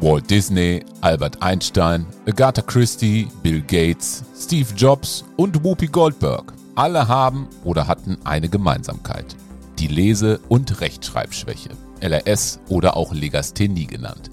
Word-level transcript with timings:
Walt 0.00 0.30
Disney, 0.30 0.84
Albert 1.00 1.42
Einstein, 1.42 2.06
Agatha 2.24 2.62
Christie, 2.62 3.26
Bill 3.42 3.60
Gates, 3.62 4.22
Steve 4.36 4.72
Jobs 4.76 5.24
und 5.36 5.64
Whoopi 5.64 5.88
Goldberg. 5.88 6.52
Alle 6.76 7.08
haben 7.08 7.48
oder 7.64 7.88
hatten 7.88 8.16
eine 8.22 8.48
Gemeinsamkeit. 8.48 9.34
Die 9.80 9.88
Lese- 9.88 10.38
und 10.48 10.80
Rechtschreibschwäche, 10.80 11.70
LRS 12.00 12.60
oder 12.68 12.96
auch 12.96 13.12
Legasthenie 13.12 13.86
genannt. 13.86 14.30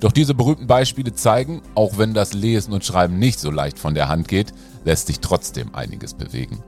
Doch 0.00 0.12
diese 0.12 0.32
berühmten 0.32 0.66
Beispiele 0.66 1.12
zeigen, 1.12 1.60
auch 1.74 1.98
wenn 1.98 2.14
das 2.14 2.32
Lesen 2.32 2.72
und 2.72 2.84
Schreiben 2.84 3.18
nicht 3.18 3.38
so 3.38 3.50
leicht 3.50 3.78
von 3.78 3.94
der 3.94 4.08
Hand 4.08 4.28
geht, 4.28 4.54
lässt 4.86 5.08
sich 5.08 5.20
trotzdem 5.20 5.74
einiges 5.74 6.14
bewegen. 6.14 6.62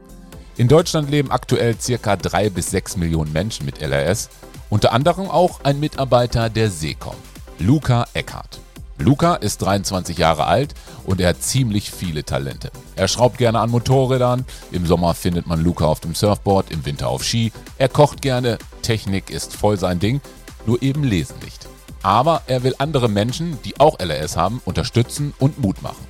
In 0.59 0.69
Deutschland 0.69 1.11
leben 1.11 1.31
aktuell 1.31 1.77
ca. 1.77 2.17
3 2.17 2.51
bis 2.51 2.73
6 2.73 2.99
Millionen 2.99 3.33
Menschen 3.33 3.65
mit 3.65 3.81
LRS, 3.81 4.29
unter 4.69 4.93
anderem 4.93 5.31
auch 5.31 5.65
ein 5.65 5.81
Mitarbeiter 5.81 6.51
der 6.51 6.69
Seecom. 6.69 7.17
Luca 7.61 8.07
Eckhardt. 8.15 8.61
Luca 8.99 9.35
ist 9.35 9.63
23 9.63 10.17
Jahre 10.17 10.47
alt 10.47 10.75
und 11.05 11.21
er 11.21 11.31
hat 11.31 11.43
ziemlich 11.43 11.91
viele 11.91 12.25
Talente. 12.25 12.71
Er 12.95 13.09
schraubt 13.09 13.39
gerne 13.39 13.59
an 13.59 13.71
Motorrädern, 13.71 14.45
im 14.71 14.87
Sommer 14.87 15.15
findet 15.15 15.47
man 15.47 15.63
Luca 15.63 15.85
auf 15.85 15.99
dem 15.99 16.15
Surfboard, 16.15 16.71
im 16.71 16.85
Winter 16.85 17.09
auf 17.09 17.25
Ski. 17.25 17.53
Er 17.77 17.89
kocht 17.89 18.23
gerne, 18.23 18.59
Technik 18.83 19.31
ist 19.31 19.57
voll 19.57 19.77
sein 19.77 19.99
Ding, 19.99 20.21
nur 20.67 20.83
eben 20.83 21.03
lesen 21.03 21.37
nicht. 21.45 21.69
Aber 22.03 22.43
er 22.47 22.63
will 22.63 22.77
andere 22.79 23.09
Menschen, 23.09 23.59
die 23.65 23.81
auch 23.81 23.99
LRS 23.99 24.37
haben, 24.37 24.63
unterstützen 24.65 25.35
und 25.41 25.59
Mut 25.59 25.83
machen. 25.83 26.07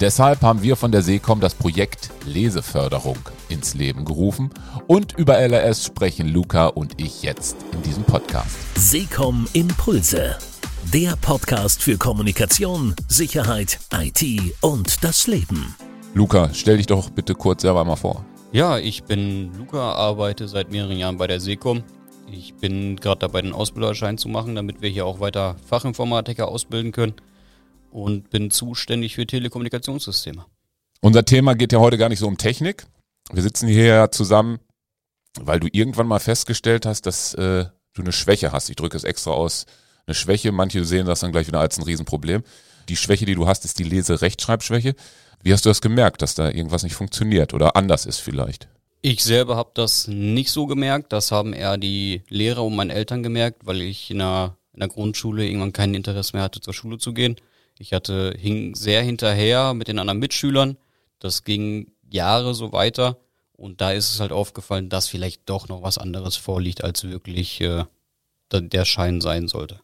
Deshalb 0.00 0.42
haben 0.42 0.62
wir 0.62 0.76
von 0.76 0.92
der 0.92 1.02
Seecom 1.02 1.40
das 1.40 1.54
Projekt 1.54 2.10
Leseförderung 2.24 3.18
ins 3.48 3.74
Leben 3.74 4.04
gerufen 4.04 4.50
und 4.86 5.12
über 5.18 5.38
LRS 5.38 5.84
sprechen 5.84 6.28
Luca 6.28 6.66
und 6.68 7.00
ich 7.00 7.22
jetzt 7.22 7.56
in 7.72 7.82
diesem 7.82 8.04
Podcast. 8.04 8.56
Seecom 8.76 9.48
Impulse 9.52 10.38
der 10.84 11.16
Podcast 11.20 11.82
für 11.82 11.98
Kommunikation, 11.98 12.94
Sicherheit, 13.08 13.78
IT 13.92 14.54
und 14.62 15.04
das 15.04 15.26
Leben. 15.26 15.74
Luca, 16.14 16.50
stell 16.54 16.78
dich 16.78 16.86
doch 16.86 17.10
bitte 17.10 17.34
kurz 17.34 17.62
selber 17.62 17.84
mal 17.84 17.96
vor. 17.96 18.24
Ja, 18.52 18.78
ich 18.78 19.04
bin 19.04 19.52
Luca, 19.58 19.92
arbeite 19.92 20.48
seit 20.48 20.70
mehreren 20.70 20.96
Jahren 20.96 21.18
bei 21.18 21.26
der 21.26 21.40
Sekom. 21.40 21.82
Ich 22.30 22.54
bin 22.54 22.96
gerade 22.96 23.20
dabei, 23.20 23.42
den 23.42 23.52
Ausbilderschein 23.52 24.18
zu 24.18 24.28
machen, 24.28 24.54
damit 24.54 24.80
wir 24.80 24.88
hier 24.88 25.04
auch 25.04 25.20
weiter 25.20 25.56
Fachinformatiker 25.66 26.48
ausbilden 26.48 26.92
können 26.92 27.14
und 27.90 28.30
bin 28.30 28.50
zuständig 28.50 29.14
für 29.14 29.26
Telekommunikationssysteme. 29.26 30.46
Unser 31.00 31.24
Thema 31.24 31.54
geht 31.54 31.72
ja 31.72 31.80
heute 31.80 31.98
gar 31.98 32.08
nicht 32.08 32.18
so 32.18 32.26
um 32.26 32.38
Technik. 32.38 32.86
Wir 33.30 33.42
sitzen 33.42 33.68
hier 33.68 34.08
zusammen, 34.10 34.58
weil 35.38 35.60
du 35.60 35.68
irgendwann 35.70 36.06
mal 36.06 36.20
festgestellt 36.20 36.86
hast, 36.86 37.06
dass 37.06 37.34
äh, 37.34 37.66
du 37.92 38.02
eine 38.02 38.12
Schwäche 38.12 38.52
hast. 38.52 38.70
Ich 38.70 38.76
drücke 38.76 38.96
es 38.96 39.04
extra 39.04 39.32
aus 39.32 39.66
eine 40.08 40.14
Schwäche. 40.14 40.50
Manche 40.50 40.84
sehen 40.84 41.06
das 41.06 41.20
dann 41.20 41.32
gleich 41.32 41.46
wieder 41.46 41.60
als 41.60 41.78
ein 41.78 41.84
Riesenproblem. 41.84 42.42
Die 42.88 42.96
Schwäche, 42.96 43.26
die 43.26 43.34
du 43.34 43.46
hast, 43.46 43.64
ist 43.64 43.78
die 43.78 43.84
Lese-Rechtschreibschwäche. 43.84 44.94
Wie 45.42 45.52
hast 45.52 45.64
du 45.64 45.68
das 45.68 45.80
gemerkt, 45.80 46.22
dass 46.22 46.34
da 46.34 46.48
irgendwas 46.48 46.82
nicht 46.82 46.94
funktioniert 46.94 47.54
oder 47.54 47.76
anders 47.76 48.06
ist 48.06 48.18
vielleicht? 48.18 48.68
Ich 49.02 49.22
selber 49.22 49.56
habe 49.56 49.70
das 49.74 50.08
nicht 50.08 50.50
so 50.50 50.66
gemerkt. 50.66 51.12
Das 51.12 51.30
haben 51.30 51.52
eher 51.52 51.76
die 51.76 52.22
Lehrer 52.28 52.64
und 52.64 52.74
meine 52.74 52.94
Eltern 52.94 53.22
gemerkt, 53.22 53.66
weil 53.66 53.80
ich 53.82 54.10
in 54.10 54.18
der, 54.18 54.56
in 54.72 54.80
der 54.80 54.88
Grundschule 54.88 55.46
irgendwann 55.46 55.72
kein 55.72 55.94
Interesse 55.94 56.34
mehr 56.34 56.42
hatte, 56.42 56.60
zur 56.60 56.74
Schule 56.74 56.98
zu 56.98 57.12
gehen. 57.12 57.36
Ich 57.78 57.92
hatte, 57.92 58.34
hing 58.36 58.74
sehr 58.74 59.02
hinterher 59.02 59.74
mit 59.74 59.86
den 59.86 60.00
anderen 60.00 60.18
Mitschülern. 60.18 60.76
Das 61.20 61.44
ging 61.44 61.92
Jahre 62.10 62.54
so 62.54 62.72
weiter. 62.72 63.18
Und 63.52 63.80
da 63.80 63.92
ist 63.92 64.12
es 64.12 64.20
halt 64.20 64.32
aufgefallen, 64.32 64.88
dass 64.88 65.08
vielleicht 65.08 65.48
doch 65.48 65.68
noch 65.68 65.82
was 65.82 65.98
anderes 65.98 66.36
vorliegt, 66.36 66.82
als 66.82 67.04
wirklich 67.04 67.60
äh, 67.60 67.84
der 68.52 68.84
Schein 68.84 69.20
sein 69.20 69.46
sollte. 69.46 69.80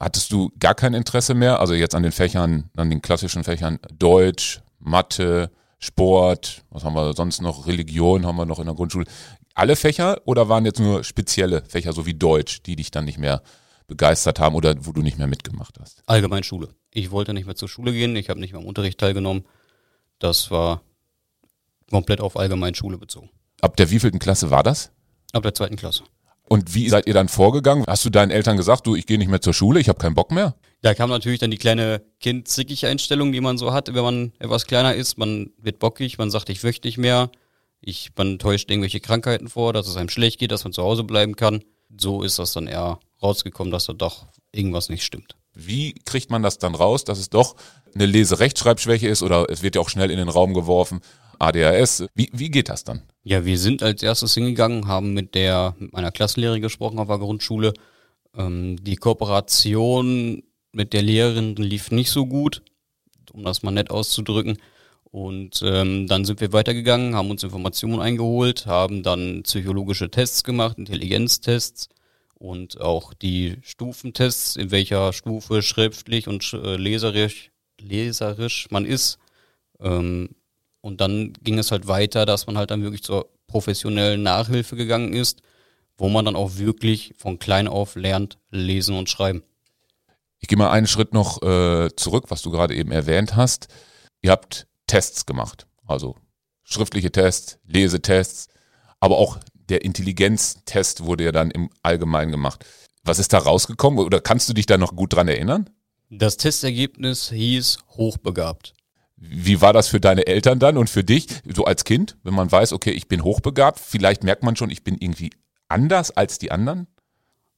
Hattest 0.00 0.32
du 0.32 0.50
gar 0.58 0.74
kein 0.74 0.94
Interesse 0.94 1.34
mehr? 1.34 1.60
Also 1.60 1.74
jetzt 1.74 1.94
an 1.94 2.02
den 2.02 2.12
Fächern, 2.12 2.70
an 2.76 2.90
den 2.90 3.02
klassischen 3.02 3.44
Fächern 3.44 3.78
Deutsch, 3.98 4.60
Mathe, 4.78 5.50
Sport, 5.78 6.64
was 6.70 6.84
haben 6.84 6.94
wir 6.94 7.12
sonst 7.14 7.40
noch? 7.40 7.66
Religion 7.66 8.26
haben 8.26 8.36
wir 8.36 8.46
noch 8.46 8.58
in 8.58 8.66
der 8.66 8.74
Grundschule. 8.74 9.06
Alle 9.54 9.76
Fächer 9.76 10.20
oder 10.24 10.48
waren 10.48 10.64
jetzt 10.64 10.80
nur 10.80 11.04
spezielle 11.04 11.62
Fächer, 11.64 11.92
so 11.92 12.06
wie 12.06 12.14
Deutsch, 12.14 12.62
die 12.62 12.76
dich 12.76 12.90
dann 12.90 13.04
nicht 13.04 13.18
mehr 13.18 13.42
begeistert 13.86 14.40
haben 14.40 14.54
oder 14.54 14.74
wo 14.80 14.92
du 14.92 15.02
nicht 15.02 15.18
mehr 15.18 15.26
mitgemacht 15.26 15.78
hast? 15.80 16.02
Allgemein 16.06 16.42
Schule. 16.42 16.68
Ich 16.92 17.10
wollte 17.10 17.32
nicht 17.32 17.46
mehr 17.46 17.54
zur 17.54 17.68
Schule 17.68 17.92
gehen, 17.92 18.16
ich 18.16 18.28
habe 18.28 18.40
nicht 18.40 18.52
mehr 18.52 18.60
am 18.60 18.66
Unterricht 18.66 18.98
teilgenommen. 18.98 19.44
Das 20.18 20.50
war 20.50 20.82
komplett 21.90 22.20
auf 22.20 22.36
Allgemeinschule 22.36 22.98
bezogen. 22.98 23.30
Ab 23.60 23.76
der 23.76 23.90
wievielten 23.90 24.18
Klasse 24.18 24.50
war 24.50 24.62
das? 24.62 24.90
Ab 25.32 25.42
der 25.42 25.54
zweiten 25.54 25.76
Klasse. 25.76 26.04
Und 26.48 26.74
wie 26.74 26.88
seid 26.88 27.06
ihr 27.06 27.14
dann 27.14 27.28
vorgegangen? 27.28 27.84
Hast 27.86 28.04
du 28.04 28.10
deinen 28.10 28.30
Eltern 28.30 28.56
gesagt, 28.56 28.86
du, 28.86 28.94
ich 28.94 29.06
gehe 29.06 29.18
nicht 29.18 29.28
mehr 29.28 29.40
zur 29.40 29.52
Schule, 29.52 29.80
ich 29.80 29.88
habe 29.88 29.98
keinen 29.98 30.14
Bock 30.14 30.30
mehr? 30.30 30.54
Da 30.82 30.94
kam 30.94 31.10
natürlich 31.10 31.40
dann 31.40 31.50
die 31.50 31.56
kleine 31.56 32.02
kindzickige 32.20 32.86
Einstellung, 32.86 33.32
die 33.32 33.40
man 33.40 33.58
so 33.58 33.72
hat, 33.72 33.92
wenn 33.92 34.04
man 34.04 34.32
etwas 34.38 34.66
kleiner 34.66 34.94
ist. 34.94 35.18
Man 35.18 35.50
wird 35.58 35.80
bockig, 35.80 36.18
man 36.18 36.30
sagt, 36.30 36.48
ich 36.48 36.62
möchte 36.62 36.86
nicht 36.86 36.98
mehr. 36.98 37.30
Ich, 37.80 38.10
man 38.16 38.38
täuscht 38.38 38.70
irgendwelche 38.70 39.00
Krankheiten 39.00 39.48
vor, 39.48 39.72
dass 39.72 39.88
es 39.88 39.96
einem 39.96 40.08
schlecht 40.08 40.38
geht, 40.38 40.52
dass 40.52 40.64
man 40.64 40.72
zu 40.72 40.82
Hause 40.82 41.02
bleiben 41.02 41.34
kann. 41.34 41.64
So 41.98 42.22
ist 42.22 42.38
das 42.38 42.52
dann 42.52 42.68
eher 42.68 43.00
rausgekommen, 43.22 43.72
dass 43.72 43.86
da 43.86 43.92
doch 43.92 44.26
irgendwas 44.52 44.88
nicht 44.88 45.04
stimmt. 45.04 45.36
Wie 45.54 45.94
kriegt 46.04 46.30
man 46.30 46.42
das 46.42 46.58
dann 46.58 46.74
raus, 46.74 47.04
dass 47.04 47.18
es 47.18 47.30
doch 47.30 47.56
eine 47.94 48.06
Leserechtschreibschwäche 48.06 49.08
ist 49.08 49.22
oder 49.22 49.46
es 49.48 49.62
wird 49.62 49.74
ja 49.74 49.80
auch 49.80 49.88
schnell 49.88 50.10
in 50.10 50.18
den 50.18 50.28
Raum 50.28 50.54
geworfen, 50.54 51.00
ADHS. 51.38 52.06
Wie, 52.14 52.30
wie 52.32 52.50
geht 52.50 52.68
das 52.68 52.84
dann? 52.84 53.02
Ja, 53.22 53.44
wir 53.44 53.58
sind 53.58 53.82
als 53.82 54.02
erstes 54.02 54.34
hingegangen, 54.34 54.86
haben 54.86 55.14
mit 55.14 55.34
der 55.34 55.74
mit 55.78 55.92
meiner 55.92 56.12
Klassenlehrerin 56.12 56.62
gesprochen 56.62 56.98
auf 56.98 57.08
der 57.08 57.18
Grundschule. 57.18 57.74
Ähm, 58.36 58.76
die 58.82 58.96
Kooperation 58.96 60.42
mit 60.72 60.92
der 60.92 61.02
Lehrerin 61.02 61.56
lief 61.56 61.90
nicht 61.90 62.10
so 62.10 62.26
gut, 62.26 62.62
um 63.32 63.44
das 63.44 63.62
mal 63.62 63.70
nett 63.70 63.90
auszudrücken. 63.90 64.58
Und 65.04 65.62
ähm, 65.64 66.06
dann 66.08 66.24
sind 66.24 66.40
wir 66.40 66.52
weitergegangen, 66.52 67.14
haben 67.14 67.30
uns 67.30 67.42
Informationen 67.42 68.00
eingeholt, 68.00 68.66
haben 68.66 69.02
dann 69.02 69.44
psychologische 69.44 70.10
Tests 70.10 70.44
gemacht, 70.44 70.78
Intelligenztests 70.78 71.88
und 72.34 72.80
auch 72.80 73.14
die 73.14 73.56
Stufentests, 73.62 74.56
in 74.56 74.70
welcher 74.70 75.12
Stufe 75.12 75.62
schriftlich 75.62 76.28
und 76.28 76.52
äh, 76.52 76.76
leserisch, 76.76 77.50
leserisch 77.80 78.68
man 78.70 78.84
ist. 78.84 79.18
Ähm, 79.80 80.30
und 80.86 81.00
dann 81.00 81.32
ging 81.42 81.58
es 81.58 81.72
halt 81.72 81.88
weiter, 81.88 82.26
dass 82.26 82.46
man 82.46 82.56
halt 82.56 82.70
dann 82.70 82.84
wirklich 82.84 83.02
zur 83.02 83.28
professionellen 83.48 84.22
Nachhilfe 84.22 84.76
gegangen 84.76 85.14
ist, 85.14 85.42
wo 85.98 86.08
man 86.08 86.24
dann 86.24 86.36
auch 86.36 86.58
wirklich 86.58 87.12
von 87.18 87.40
klein 87.40 87.66
auf 87.66 87.96
lernt, 87.96 88.38
lesen 88.52 88.96
und 88.96 89.10
schreiben. 89.10 89.42
Ich 90.38 90.46
gehe 90.46 90.56
mal 90.56 90.70
einen 90.70 90.86
Schritt 90.86 91.12
noch 91.12 91.42
äh, 91.42 91.88
zurück, 91.96 92.26
was 92.28 92.42
du 92.42 92.52
gerade 92.52 92.76
eben 92.76 92.92
erwähnt 92.92 93.34
hast. 93.34 93.66
Ihr 94.22 94.30
habt 94.30 94.68
Tests 94.86 95.26
gemacht, 95.26 95.66
also 95.88 96.14
schriftliche 96.62 97.10
Tests, 97.10 97.58
Lesetests, 97.66 98.46
aber 99.00 99.18
auch 99.18 99.38
der 99.54 99.84
Intelligenztest 99.84 101.02
wurde 101.02 101.24
ja 101.24 101.32
dann 101.32 101.50
im 101.50 101.68
Allgemeinen 101.82 102.30
gemacht. 102.30 102.64
Was 103.02 103.18
ist 103.18 103.32
da 103.32 103.38
rausgekommen 103.38 103.98
oder 103.98 104.20
kannst 104.20 104.48
du 104.48 104.52
dich 104.52 104.66
da 104.66 104.78
noch 104.78 104.94
gut 104.94 105.14
dran 105.14 105.26
erinnern? 105.26 105.68
Das 106.10 106.36
Testergebnis 106.36 107.30
hieß 107.30 107.78
hochbegabt. 107.96 108.75
Wie 109.16 109.60
war 109.62 109.72
das 109.72 109.88
für 109.88 110.00
deine 110.00 110.26
Eltern 110.26 110.58
dann 110.58 110.76
und 110.76 110.90
für 110.90 111.02
dich, 111.02 111.26
so 111.46 111.64
als 111.64 111.84
Kind, 111.84 112.16
wenn 112.22 112.34
man 112.34 112.52
weiß, 112.52 112.72
okay, 112.72 112.90
ich 112.90 113.08
bin 113.08 113.24
hochbegabt, 113.24 113.80
vielleicht 113.80 114.24
merkt 114.24 114.42
man 114.42 114.56
schon, 114.56 114.70
ich 114.70 114.84
bin 114.84 114.96
irgendwie 114.98 115.30
anders 115.68 116.10
als 116.10 116.38
die 116.38 116.52
anderen? 116.52 116.86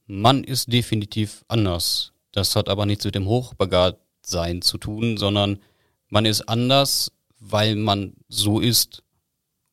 Man 0.07 0.43
ist 0.43 0.71
definitiv 0.71 1.43
anders. 1.47 2.13
Das 2.31 2.55
hat 2.55 2.69
aber 2.69 2.85
nichts 2.85 3.05
mit 3.05 3.15
dem 3.15 3.27
Hochbegabtsein 3.27 4.61
zu 4.61 4.77
tun, 4.77 5.17
sondern 5.17 5.59
man 6.07 6.25
ist 6.25 6.47
anders, 6.47 7.11
weil 7.39 7.75
man 7.75 8.13
so 8.29 8.59
ist. 8.59 9.03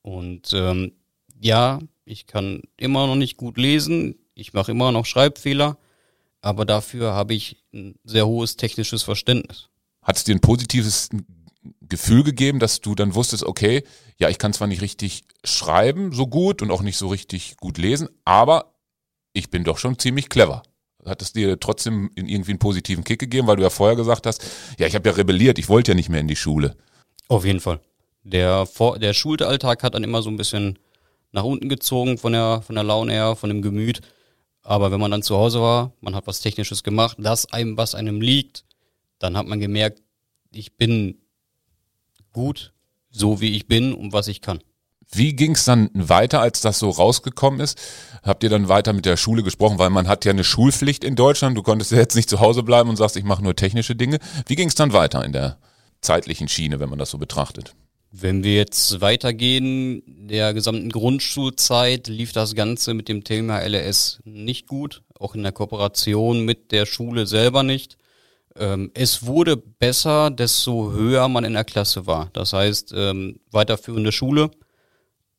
Und 0.02 0.52
ähm, 0.54 0.92
ja, 1.40 1.78
ich 2.04 2.26
kann 2.26 2.62
immer 2.76 3.06
noch 3.06 3.16
nicht 3.16 3.36
gut 3.36 3.58
lesen, 3.58 4.16
ich 4.34 4.52
mache 4.52 4.72
immer 4.72 4.92
noch 4.92 5.06
Schreibfehler, 5.06 5.78
aber 6.40 6.64
dafür 6.64 7.12
habe 7.12 7.34
ich 7.34 7.64
ein 7.72 7.94
sehr 8.04 8.26
hohes 8.26 8.56
technisches 8.56 9.02
Verständnis. 9.02 9.68
Hat 10.02 10.16
es 10.16 10.24
dir 10.24 10.34
ein 10.34 10.40
positives 10.40 11.08
Gefühl 11.80 12.22
gegeben, 12.22 12.58
dass 12.58 12.80
du 12.80 12.94
dann 12.94 13.14
wusstest, 13.14 13.44
okay, 13.44 13.84
ja, 14.18 14.28
ich 14.28 14.38
kann 14.38 14.52
zwar 14.52 14.68
nicht 14.68 14.82
richtig 14.82 15.24
schreiben 15.44 16.12
so 16.12 16.26
gut 16.26 16.62
und 16.62 16.70
auch 16.70 16.82
nicht 16.82 16.96
so 16.96 17.08
richtig 17.08 17.56
gut 17.58 17.78
lesen, 17.78 18.08
aber 18.24 18.74
ich 19.32 19.50
bin 19.50 19.64
doch 19.64 19.78
schon 19.78 19.98
ziemlich 19.98 20.28
clever. 20.28 20.62
Hat 21.04 21.22
es 21.22 21.32
dir 21.32 21.60
trotzdem 21.60 22.10
irgendwie 22.14 22.50
einen 22.50 22.58
positiven 22.58 23.04
Kick 23.04 23.20
gegeben, 23.20 23.46
weil 23.46 23.56
du 23.56 23.62
ja 23.62 23.70
vorher 23.70 23.96
gesagt 23.96 24.26
hast, 24.26 24.42
ja, 24.78 24.86
ich 24.86 24.94
habe 24.94 25.08
ja 25.08 25.14
rebelliert, 25.14 25.58
ich 25.58 25.68
wollte 25.68 25.92
ja 25.92 25.94
nicht 25.94 26.08
mehr 26.08 26.20
in 26.20 26.28
die 26.28 26.36
Schule. 26.36 26.76
Auf 27.28 27.44
jeden 27.44 27.60
Fall. 27.60 27.80
Der, 28.24 28.66
Vor 28.66 28.98
der 28.98 29.14
Schulalltag 29.14 29.82
hat 29.82 29.94
dann 29.94 30.02
immer 30.02 30.22
so 30.22 30.30
ein 30.30 30.36
bisschen 30.36 30.78
nach 31.30 31.44
unten 31.44 31.68
gezogen 31.68 32.18
von 32.18 32.32
der, 32.32 32.62
von 32.62 32.74
der 32.74 32.84
Laune 32.84 33.12
her, 33.12 33.36
von 33.36 33.50
dem 33.50 33.62
Gemüt. 33.62 34.00
Aber 34.62 34.90
wenn 34.90 34.98
man 34.98 35.12
dann 35.12 35.22
zu 35.22 35.36
Hause 35.36 35.60
war, 35.60 35.92
man 36.00 36.16
hat 36.16 36.26
was 36.26 36.40
Technisches 36.40 36.82
gemacht, 36.82 37.16
das 37.20 37.52
einem, 37.52 37.76
was 37.76 37.94
einem 37.94 38.20
liegt, 38.20 38.64
dann 39.20 39.36
hat 39.36 39.46
man 39.46 39.60
gemerkt, 39.60 40.02
ich 40.50 40.76
bin 40.76 41.18
gut, 42.36 42.74
so 43.10 43.40
wie 43.40 43.56
ich 43.56 43.66
bin 43.66 43.94
und 43.94 44.12
was 44.12 44.28
ich 44.28 44.42
kann. 44.42 44.60
Wie 45.10 45.34
ging 45.34 45.52
es 45.52 45.64
dann 45.64 45.88
weiter, 45.94 46.40
als 46.40 46.60
das 46.60 46.78
so 46.78 46.90
rausgekommen 46.90 47.60
ist? 47.60 47.80
Habt 48.22 48.42
ihr 48.42 48.50
dann 48.50 48.68
weiter 48.68 48.92
mit 48.92 49.06
der 49.06 49.16
Schule 49.16 49.42
gesprochen, 49.42 49.78
weil 49.78 49.88
man 49.88 50.06
hat 50.06 50.26
ja 50.26 50.32
eine 50.32 50.44
Schulpflicht 50.44 51.02
in 51.02 51.16
Deutschland. 51.16 51.56
Du 51.56 51.62
konntest 51.62 51.92
ja 51.92 51.98
jetzt 51.98 52.14
nicht 52.14 52.28
zu 52.28 52.40
Hause 52.40 52.62
bleiben 52.62 52.90
und 52.90 52.96
sagst, 52.96 53.16
ich 53.16 53.24
mache 53.24 53.42
nur 53.42 53.56
technische 53.56 53.96
Dinge. 53.96 54.18
Wie 54.46 54.54
ging 54.54 54.68
es 54.68 54.74
dann 54.74 54.92
weiter 54.92 55.24
in 55.24 55.32
der 55.32 55.56
zeitlichen 56.02 56.48
Schiene, 56.48 56.78
wenn 56.78 56.90
man 56.90 56.98
das 56.98 57.10
so 57.10 57.16
betrachtet? 57.16 57.74
Wenn 58.12 58.44
wir 58.44 58.54
jetzt 58.54 59.00
weitergehen, 59.00 60.02
der 60.06 60.52
gesamten 60.52 60.90
Grundschulzeit 60.90 62.06
lief 62.08 62.32
das 62.32 62.54
Ganze 62.54 62.92
mit 62.92 63.08
dem 63.08 63.24
Thema 63.24 63.60
LRS 63.60 64.20
nicht 64.24 64.66
gut, 64.66 65.02
auch 65.18 65.34
in 65.34 65.42
der 65.42 65.52
Kooperation 65.52 66.44
mit 66.44 66.70
der 66.70 66.84
Schule 66.84 67.26
selber 67.26 67.62
nicht. 67.62 67.96
Ähm, 68.58 68.90
es 68.94 69.26
wurde 69.26 69.56
besser, 69.56 70.30
desto 70.30 70.92
höher 70.92 71.28
man 71.28 71.44
in 71.44 71.54
der 71.54 71.64
Klasse 71.64 72.06
war. 72.06 72.30
Das 72.32 72.52
heißt, 72.52 72.92
ähm, 72.96 73.40
weiterführende 73.50 74.12
Schule. 74.12 74.50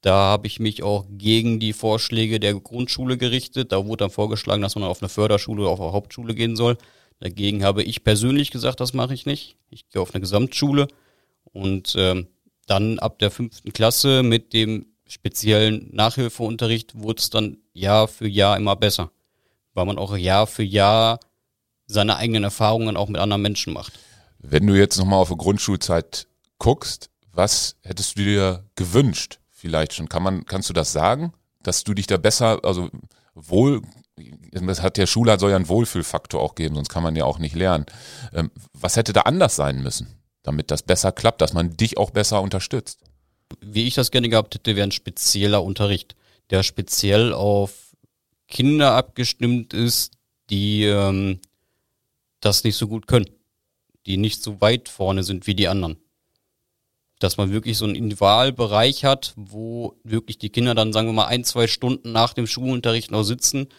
Da 0.02 0.14
habe 0.14 0.48
ich 0.48 0.60
mich 0.60 0.84
auch 0.84 1.06
gegen 1.10 1.60
die 1.60 1.74
Vorschläge 1.74 2.40
der 2.40 2.54
Grundschule 2.54 3.18
gerichtet. 3.18 3.72
Da 3.72 3.86
wurde 3.86 4.06
dann 4.06 4.12
vorgeschlagen, 4.12 4.62
dass 4.62 4.76
man 4.76 4.84
auf 4.84 5.02
eine 5.02 5.10
Förderschule 5.10 5.64
oder 5.64 5.72
auf 5.72 5.82
eine 5.82 5.94
Hauptschule 5.94 6.36
gehen 6.36 6.56
soll. 6.56 6.78
Dagegen 7.20 7.64
habe 7.64 7.84
ich 7.84 8.04
persönlich 8.04 8.52
gesagt, 8.52 8.80
das 8.80 8.94
mache 8.94 9.14
ich 9.14 9.26
nicht. 9.26 9.58
Ich 9.70 9.90
gehe 9.90 10.02
auf 10.02 10.14
eine 10.14 10.22
Gesamtschule 10.22 10.88
und 11.52 11.96
ähm, 11.98 12.28
dann 12.68 13.00
ab 13.00 13.18
der 13.20 13.32
fünften 13.32 13.74
Klasse 13.74 14.22
mit 14.22 14.54
dem 14.54 14.86
speziellen 15.08 15.90
Nachhilfeunterricht 15.94 17.00
wurde 17.00 17.20
es 17.20 17.30
dann 17.30 17.58
Jahr 17.74 18.08
für 18.08 18.28
Jahr 18.28 18.58
immer 18.58 18.76
besser, 18.76 19.12
weil 19.74 19.86
man 19.86 19.98
auch 19.98 20.16
Jahr 20.16 20.46
für 20.48 20.64
Jahr 20.64 21.20
seine 21.88 22.18
eigenen 22.18 22.44
Erfahrungen 22.44 22.98
auch 22.98 23.08
mit 23.08 23.20
anderen 23.20 23.42
Menschen 23.42 23.74
macht. 23.74 23.94
Wenn 24.40 24.68
du 24.68 24.76
jetzt 24.76 24.98
nochmal 24.98 25.20
auf 25.20 25.30
die 25.30 25.38
Grundschulzeit 25.38 26.28
guckst, 26.60 27.10
was 27.32 27.76
hättest 27.82 28.18
du 28.18 28.24
dir 28.24 28.64
gewünscht? 28.76 29.40
Vielleicht 29.52 29.94
schon. 29.94 30.10
Kann 30.10 30.24
man, 30.24 30.46
kannst 30.46 30.70
du 30.70 30.74
das 30.74 30.92
sagen? 30.92 31.34
Dass 31.64 31.84
du 31.84 31.94
dich 31.94 32.08
da 32.08 32.18
besser, 32.18 32.60
also 32.64 32.90
wohl, 33.34 33.82
das 34.52 34.82
hat 34.82 34.98
der 34.98 35.08
Schule 35.08 35.40
soll 35.40 35.52
ja 35.52 35.56
einen 35.56 35.70
Wohlfühlfaktor 35.70 36.42
auch 36.42 36.56
geben, 36.56 36.76
sonst 36.76 36.90
kann 36.90 37.04
man 37.04 37.16
ja 37.16 37.26
auch 37.26 37.40
nicht 37.40 37.56
lernen. 37.56 37.86
Ähm, 38.34 38.52
was 38.74 38.96
hätte 38.96 39.14
da 39.14 39.22
anders 39.22 39.56
sein 39.56 39.82
müssen? 39.82 40.18
damit 40.48 40.72
das 40.72 40.82
besser 40.82 41.12
klappt, 41.12 41.42
dass 41.42 41.52
man 41.52 41.76
dich 41.76 41.98
auch 41.98 42.10
besser 42.10 42.42
unterstützt? 42.42 43.02
Wie 43.60 43.86
ich 43.86 43.96
das 43.96 44.12
gerne 44.12 44.30
gehabt 44.30 44.56
hätte, 44.56 44.78
wäre 44.78 44.88
ein 44.88 44.92
spezieller 44.92 45.62
Unterricht, 45.62 46.16
der 46.50 46.64
speziell 46.64 47.34
auf 47.34 47.94
Kinder 48.48 48.94
abgestimmt 48.94 49.74
ist, 49.74 50.14
die 50.50 50.86
ähm, 50.86 51.42
das 52.40 52.64
nicht 52.64 52.76
so 52.76 52.88
gut 52.88 53.08
können, 53.08 53.30
die 54.06 54.18
nicht 54.18 54.44
so 54.44 54.62
weit 54.62 54.90
vorne 54.90 55.24
sind 55.24 55.48
wie 55.48 55.56
die 55.56 55.68
anderen. 55.68 55.98
Dass 57.20 57.38
man 57.38 57.52
wirklich 57.52 57.78
so 57.78 57.86
einen 57.86 57.96
Individualbereich 57.96 59.04
hat, 59.04 59.34
wo 59.36 60.00
wirklich 60.04 60.38
die 60.38 60.50
Kinder 60.50 60.76
dann, 60.76 60.94
sagen 60.94 61.08
wir 61.08 61.14
mal, 61.14 61.26
ein, 61.26 61.44
zwei 61.44 61.68
Stunden 61.68 62.12
nach 62.12 62.34
dem 62.34 62.48
Schulunterricht 62.48 63.12
noch 63.12 63.24
sitzen 63.24 63.70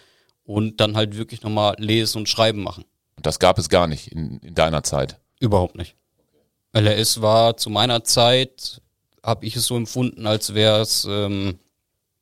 und 0.45 0.81
dann 0.81 0.97
halt 0.97 1.17
wirklich 1.17 1.43
nochmal 1.43 1.77
lesen 1.79 2.19
und 2.19 2.29
schreiben 2.29 2.63
machen. 2.63 2.85
Das 3.23 3.39
gab 3.39 3.59
es 3.59 3.69
gar 3.69 3.87
nicht 3.87 4.09
in, 4.09 4.39
in 4.39 4.55
deiner 4.55 4.83
Zeit? 4.83 5.21
Überhaupt 5.41 5.77
nicht. 5.77 5.95
LRS 6.73 7.21
war 7.21 7.57
zu 7.57 7.71
meiner 7.71 8.05
Zeit, 8.05 8.83
habe 9.23 9.47
ich 9.47 9.57
es 9.57 9.67
so 9.67 9.77
empfunden, 9.77 10.27
als 10.27 10.55
wäre 10.55 10.81
es, 10.81 11.07
ähm, 11.09 11.59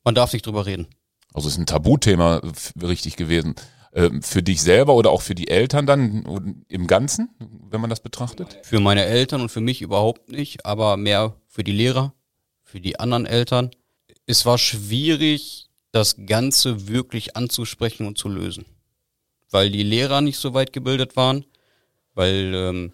man 0.03 0.15
darf 0.15 0.33
nicht 0.33 0.45
drüber 0.45 0.65
reden. 0.65 0.87
Also 1.33 1.47
es 1.47 1.55
ist 1.55 1.59
ein 1.59 1.65
Tabuthema 1.65 2.41
richtig 2.81 3.15
gewesen. 3.15 3.55
Ähm, 3.97 4.21
für 4.21 4.43
dich 4.43 4.61
selber 4.61 4.93
oder 4.93 5.09
auch 5.09 5.23
für 5.23 5.33
die 5.33 5.47
Eltern 5.47 5.87
dann 5.87 6.63
im 6.67 6.85
Ganzen, 6.85 7.29
wenn 7.39 7.81
man 7.81 7.89
das 7.89 7.99
betrachtet? 7.99 8.59
Für 8.61 8.79
meine 8.79 9.03
Eltern 9.03 9.41
und 9.41 9.49
für 9.49 9.59
mich 9.59 9.81
überhaupt 9.81 10.29
nicht, 10.29 10.67
aber 10.67 10.97
mehr 10.97 11.35
für 11.47 11.63
die 11.63 11.71
Lehrer, 11.71 12.13
für 12.63 12.79
die 12.79 12.99
anderen 12.99 13.25
Eltern. 13.25 13.71
Es 14.27 14.45
war 14.45 14.59
schwierig, 14.59 15.69
das 15.91 16.15
Ganze 16.27 16.87
wirklich 16.87 17.35
anzusprechen 17.35 18.05
und 18.05 18.19
zu 18.19 18.29
lösen. 18.29 18.65
Weil 19.49 19.71
die 19.71 19.81
Lehrer 19.81 20.21
nicht 20.21 20.37
so 20.37 20.53
weit 20.53 20.73
gebildet 20.73 21.15
waren, 21.15 21.45
weil 22.13 22.53
ähm, 22.53 22.93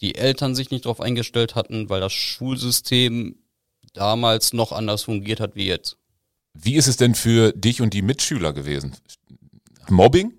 die 0.00 0.14
Eltern 0.14 0.54
sich 0.54 0.70
nicht 0.70 0.86
darauf 0.86 1.02
eingestellt 1.02 1.54
hatten, 1.54 1.90
weil 1.90 2.00
das 2.00 2.14
Schulsystem 2.14 3.36
damals 3.92 4.54
noch 4.54 4.72
anders 4.72 5.02
fungiert 5.02 5.40
hat 5.40 5.54
wie 5.54 5.66
jetzt. 5.66 5.98
Wie 6.54 6.76
ist 6.76 6.86
es 6.86 6.96
denn 6.96 7.14
für 7.14 7.52
dich 7.52 7.82
und 7.82 7.92
die 7.92 8.00
Mitschüler 8.00 8.54
gewesen? 8.54 8.96
Mobbing? 9.90 10.34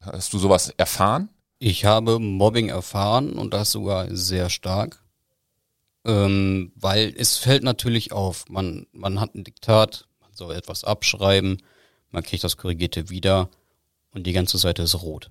Hast 0.00 0.32
du 0.32 0.38
sowas 0.38 0.72
erfahren? 0.76 1.30
Ich 1.58 1.84
habe 1.84 2.18
Mobbing 2.18 2.68
erfahren 2.68 3.32
und 3.32 3.54
das 3.54 3.72
sogar 3.72 4.14
sehr 4.14 4.50
stark. 4.50 5.02
Ähm, 6.04 6.72
weil 6.74 7.14
es 7.16 7.38
fällt 7.38 7.62
natürlich 7.62 8.12
auf, 8.12 8.48
man, 8.48 8.86
man 8.92 9.20
hat 9.20 9.34
ein 9.34 9.44
Diktat, 9.44 10.06
man 10.20 10.32
soll 10.34 10.54
etwas 10.54 10.84
abschreiben, 10.84 11.62
man 12.10 12.22
kriegt 12.22 12.44
das 12.44 12.58
Korrigierte 12.58 13.08
wieder 13.08 13.48
und 14.10 14.26
die 14.26 14.34
ganze 14.34 14.58
Seite 14.58 14.82
ist 14.82 15.02
rot. 15.02 15.30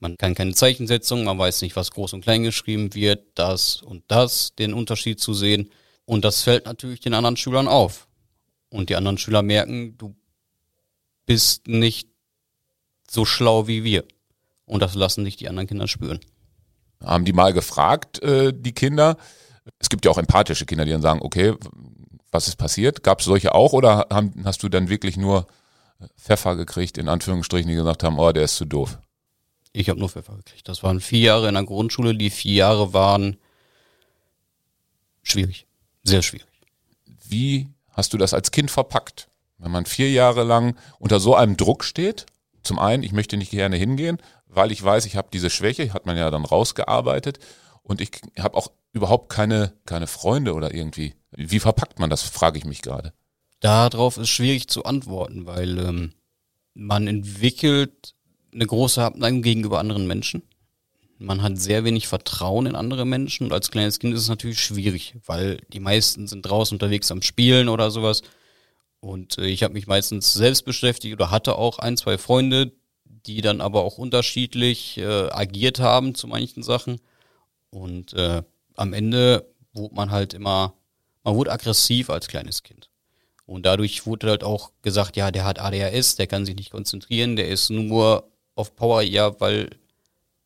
Man 0.00 0.16
kann 0.16 0.34
keine 0.34 0.54
Zeichensetzung, 0.54 1.24
man 1.24 1.38
weiß 1.38 1.60
nicht, 1.62 1.76
was 1.76 1.90
groß 1.90 2.14
und 2.14 2.22
klein 2.22 2.44
geschrieben 2.44 2.94
wird, 2.94 3.26
das 3.34 3.82
und 3.82 4.04
das, 4.08 4.54
den 4.54 4.72
Unterschied 4.72 5.20
zu 5.20 5.34
sehen. 5.34 5.70
Und 6.04 6.24
das 6.24 6.42
fällt 6.42 6.66
natürlich 6.66 7.00
den 7.00 7.14
anderen 7.14 7.36
Schülern 7.36 7.68
auf. 7.68 8.08
Und 8.70 8.90
die 8.90 8.96
anderen 8.96 9.18
Schüler 9.18 9.42
merken, 9.42 9.98
du 9.98 10.16
bist 11.26 11.66
nicht 11.66 12.07
so 13.10 13.24
schlau 13.24 13.66
wie 13.66 13.84
wir. 13.84 14.04
Und 14.64 14.80
das 14.80 14.94
lassen 14.94 15.24
sich 15.24 15.36
die 15.36 15.48
anderen 15.48 15.66
Kinder 15.66 15.88
spüren. 15.88 16.20
Haben 17.02 17.24
die 17.24 17.32
mal 17.32 17.52
gefragt, 17.52 18.22
äh, 18.22 18.52
die 18.54 18.72
Kinder? 18.72 19.16
Es 19.78 19.88
gibt 19.88 20.04
ja 20.04 20.10
auch 20.10 20.18
empathische 20.18 20.66
Kinder, 20.66 20.84
die 20.84 20.90
dann 20.90 21.02
sagen, 21.02 21.20
okay, 21.22 21.54
was 22.30 22.48
ist 22.48 22.56
passiert? 22.56 23.02
Gab 23.02 23.20
es 23.20 23.26
solche 23.26 23.54
auch 23.54 23.72
oder 23.72 24.06
haben, 24.10 24.32
hast 24.44 24.62
du 24.62 24.68
dann 24.68 24.88
wirklich 24.88 25.16
nur 25.16 25.46
Pfeffer 26.16 26.56
gekriegt, 26.56 26.98
in 26.98 27.08
Anführungsstrichen, 27.08 27.68
die 27.68 27.76
gesagt 27.76 28.04
haben, 28.04 28.18
oh, 28.18 28.32
der 28.32 28.44
ist 28.44 28.56
zu 28.56 28.64
doof? 28.64 28.98
Ich 29.72 29.88
habe 29.88 29.98
nur 29.98 30.08
Pfeffer 30.08 30.36
gekriegt. 30.36 30.68
Das 30.68 30.82
waren 30.82 31.00
vier 31.00 31.20
Jahre 31.20 31.48
in 31.48 31.54
der 31.54 31.64
Grundschule. 31.64 32.14
Die 32.14 32.30
vier 32.30 32.54
Jahre 32.54 32.92
waren 32.92 33.36
schwierig. 35.22 35.66
Sehr 36.02 36.22
schwierig. 36.22 36.46
Wie 37.28 37.68
hast 37.90 38.12
du 38.12 38.18
das 38.18 38.34
als 38.34 38.50
Kind 38.50 38.70
verpackt? 38.70 39.28
Wenn 39.58 39.70
man 39.70 39.86
vier 39.86 40.10
Jahre 40.10 40.44
lang 40.44 40.76
unter 40.98 41.20
so 41.20 41.34
einem 41.34 41.56
Druck 41.56 41.84
steht, 41.84 42.26
zum 42.62 42.78
einen, 42.78 43.02
ich 43.02 43.12
möchte 43.12 43.36
nicht 43.36 43.50
gerne 43.50 43.76
hingehen, 43.76 44.18
weil 44.46 44.72
ich 44.72 44.82
weiß, 44.82 45.06
ich 45.06 45.16
habe 45.16 45.28
diese 45.32 45.50
Schwäche, 45.50 45.92
hat 45.92 46.06
man 46.06 46.16
ja 46.16 46.30
dann 46.30 46.44
rausgearbeitet 46.44 47.38
und 47.82 48.00
ich 48.00 48.10
habe 48.38 48.56
auch 48.56 48.70
überhaupt 48.92 49.30
keine, 49.30 49.72
keine 49.86 50.06
Freunde 50.06 50.54
oder 50.54 50.74
irgendwie. 50.74 51.14
Wie 51.32 51.60
verpackt 51.60 51.98
man 51.98 52.10
das, 52.10 52.22
frage 52.22 52.58
ich 52.58 52.64
mich 52.64 52.82
gerade. 52.82 53.12
Darauf 53.60 54.16
ist 54.16 54.28
schwierig 54.28 54.68
zu 54.68 54.84
antworten, 54.84 55.46
weil 55.46 55.78
ähm, 55.78 56.12
man 56.74 57.06
entwickelt 57.06 58.14
eine 58.54 58.66
große 58.66 59.02
Abneigung 59.02 59.42
gegenüber 59.42 59.78
anderen 59.78 60.06
Menschen. 60.06 60.42
Man 61.18 61.42
hat 61.42 61.58
sehr 61.58 61.84
wenig 61.84 62.06
Vertrauen 62.06 62.66
in 62.66 62.76
andere 62.76 63.04
Menschen 63.04 63.46
und 63.46 63.52
als 63.52 63.70
kleines 63.70 63.98
Kind 63.98 64.14
ist 64.14 64.22
es 64.22 64.28
natürlich 64.28 64.60
schwierig, 64.60 65.16
weil 65.26 65.60
die 65.72 65.80
meisten 65.80 66.28
sind 66.28 66.42
draußen 66.42 66.76
unterwegs 66.76 67.10
am 67.10 67.22
Spielen 67.22 67.68
oder 67.68 67.90
sowas. 67.90 68.22
Und 69.00 69.38
äh, 69.38 69.46
ich 69.46 69.62
habe 69.62 69.74
mich 69.74 69.86
meistens 69.86 70.32
selbst 70.32 70.64
beschäftigt 70.64 71.14
oder 71.14 71.30
hatte 71.30 71.56
auch 71.56 71.78
ein, 71.78 71.96
zwei 71.96 72.18
Freunde, 72.18 72.72
die 73.04 73.40
dann 73.40 73.60
aber 73.60 73.82
auch 73.82 73.98
unterschiedlich 73.98 74.98
äh, 74.98 75.30
agiert 75.30 75.80
haben 75.80 76.14
zu 76.14 76.26
manchen 76.26 76.62
Sachen. 76.62 77.00
Und 77.70 78.14
äh, 78.14 78.42
am 78.76 78.92
Ende 78.92 79.46
wurde 79.72 79.94
man 79.94 80.10
halt 80.10 80.34
immer, 80.34 80.74
man 81.22 81.34
wurde 81.34 81.52
aggressiv 81.52 82.10
als 82.10 82.28
kleines 82.28 82.62
Kind. 82.62 82.90
Und 83.46 83.64
dadurch 83.64 84.06
wurde 84.06 84.28
halt 84.28 84.44
auch 84.44 84.72
gesagt, 84.82 85.16
ja, 85.16 85.30
der 85.30 85.44
hat 85.44 85.58
ADHS, 85.58 86.16
der 86.16 86.26
kann 86.26 86.44
sich 86.44 86.56
nicht 86.56 86.70
konzentrieren, 86.70 87.36
der 87.36 87.48
ist 87.48 87.70
nur 87.70 88.30
auf 88.54 88.76
Power 88.76 89.02
ja, 89.02 89.40
weil 89.40 89.70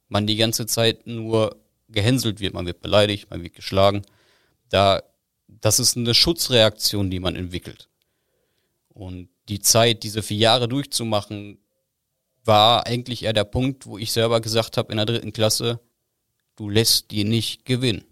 man 0.08 0.26
die 0.26 0.36
ganze 0.36 0.66
Zeit 0.66 1.06
nur 1.06 1.56
gehänselt 1.88 2.40
wird, 2.40 2.54
man 2.54 2.66
wird 2.66 2.80
beleidigt, 2.80 3.30
man 3.30 3.42
wird 3.42 3.54
geschlagen. 3.54 4.02
Da, 4.68 5.02
das 5.48 5.80
ist 5.80 5.96
eine 5.96 6.14
Schutzreaktion, 6.14 7.10
die 7.10 7.20
man 7.20 7.34
entwickelt. 7.34 7.88
Und 8.92 9.28
die 9.48 9.60
Zeit, 9.60 10.02
diese 10.02 10.22
vier 10.22 10.38
Jahre 10.38 10.68
durchzumachen, 10.68 11.58
war 12.44 12.86
eigentlich 12.86 13.24
eher 13.24 13.32
der 13.32 13.44
Punkt, 13.44 13.86
wo 13.86 13.98
ich 13.98 14.12
selber 14.12 14.40
gesagt 14.40 14.76
habe 14.76 14.92
in 14.92 14.96
der 14.96 15.06
dritten 15.06 15.32
Klasse, 15.32 15.80
du 16.56 16.68
lässt 16.68 17.10
die 17.10 17.24
nicht 17.24 17.64
gewinnen. 17.64 18.04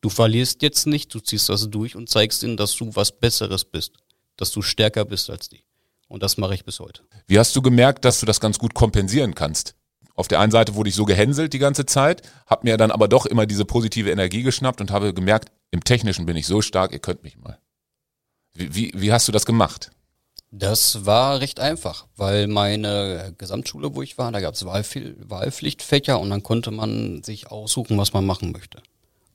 Du 0.00 0.08
verlierst 0.08 0.62
jetzt 0.62 0.86
nicht, 0.86 1.12
du 1.12 1.20
ziehst 1.20 1.48
das 1.48 1.68
durch 1.68 1.96
und 1.96 2.08
zeigst 2.08 2.42
ihnen, 2.42 2.56
dass 2.56 2.76
du 2.76 2.94
was 2.94 3.18
Besseres 3.18 3.64
bist, 3.64 3.92
dass 4.36 4.52
du 4.52 4.62
stärker 4.62 5.04
bist 5.04 5.28
als 5.30 5.48
die. 5.48 5.64
Und 6.08 6.22
das 6.22 6.36
mache 6.36 6.54
ich 6.54 6.64
bis 6.64 6.78
heute. 6.78 7.02
Wie 7.26 7.38
hast 7.38 7.56
du 7.56 7.62
gemerkt, 7.62 8.04
dass 8.04 8.20
du 8.20 8.26
das 8.26 8.38
ganz 8.38 8.58
gut 8.58 8.74
kompensieren 8.74 9.34
kannst? 9.34 9.74
Auf 10.14 10.28
der 10.28 10.40
einen 10.40 10.52
Seite 10.52 10.74
wurde 10.74 10.88
ich 10.88 10.94
so 10.94 11.04
gehänselt 11.04 11.52
die 11.52 11.58
ganze 11.58 11.84
Zeit, 11.84 12.22
habe 12.46 12.66
mir 12.66 12.76
dann 12.76 12.90
aber 12.90 13.08
doch 13.08 13.26
immer 13.26 13.46
diese 13.46 13.64
positive 13.64 14.10
Energie 14.10 14.42
geschnappt 14.42 14.80
und 14.80 14.90
habe 14.90 15.12
gemerkt, 15.12 15.50
im 15.72 15.82
Technischen 15.82 16.24
bin 16.24 16.36
ich 16.36 16.46
so 16.46 16.62
stark, 16.62 16.92
ihr 16.92 17.00
könnt 17.00 17.22
mich 17.22 17.36
mal. 17.36 17.58
Wie, 18.56 18.74
wie, 18.74 18.92
wie 18.94 19.12
hast 19.12 19.28
du 19.28 19.32
das 19.32 19.46
gemacht? 19.46 19.90
Das 20.50 21.04
war 21.04 21.40
recht 21.40 21.60
einfach, 21.60 22.06
weil 22.16 22.46
meine 22.46 23.34
Gesamtschule, 23.36 23.94
wo 23.94 24.02
ich 24.02 24.16
war, 24.16 24.30
da 24.32 24.40
gab 24.40 24.54
es 24.54 24.64
Wahlpflichtfächer 24.64 26.18
und 26.18 26.30
dann 26.30 26.42
konnte 26.42 26.70
man 26.70 27.22
sich 27.22 27.50
aussuchen, 27.50 27.98
was 27.98 28.12
man 28.12 28.24
machen 28.24 28.52
möchte. 28.52 28.80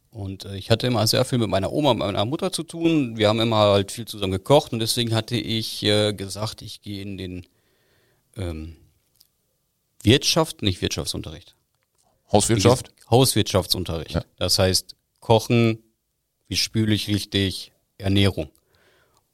Und 0.10 0.46
äh, 0.46 0.58
ich 0.58 0.70
hatte 0.70 0.88
immer 0.88 1.06
sehr 1.08 1.24
viel 1.26 1.38
mit 1.38 1.50
meiner 1.50 1.72
Oma 1.72 1.92
und 1.92 2.00
meiner 2.00 2.26
Mutter 2.26 2.52
zu 2.52 2.64
tun. 2.64 3.18
Wir 3.18 3.30
haben 3.30 3.40
immer 3.40 3.58
halt 3.58 3.92
viel 3.92 4.06
zusammen 4.06 4.34
gekocht 4.34 4.74
und 4.74 4.80
deswegen 4.80 5.14
hatte 5.16 5.38
ich 5.38 5.84
äh, 5.84 6.14
gesagt, 6.14 6.62
ich 6.62 6.82
gehe 6.82 7.02
in 7.02 7.18
den 7.18 7.46
ähm, 8.36 8.76
Wirtschaft, 10.04 10.62
nicht 10.62 10.82
Wirtschaftsunterricht. 10.82 11.56
Hauswirtschaft? 12.32 12.92
Hauswirtschaftsunterricht. 13.10 14.12
Ja. 14.16 14.26
Das 14.38 14.60
heißt, 14.60 14.96
Kochen, 15.20 15.80
wie 16.48 16.58
spüle 16.58 16.94
ich 16.94 17.08
richtig, 17.08 17.72
Ernährung. 17.98 18.50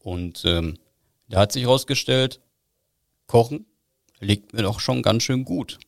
Und 0.07 0.45
ähm, 0.45 0.77
da 1.27 1.41
hat 1.41 1.51
sich 1.51 1.63
herausgestellt, 1.63 2.39
Kochen 3.25 3.65
liegt 4.21 4.53
mir 4.53 4.61
doch 4.61 4.79
schon 4.79 5.01
ganz 5.01 5.23
schön 5.23 5.43
gut. 5.43 5.79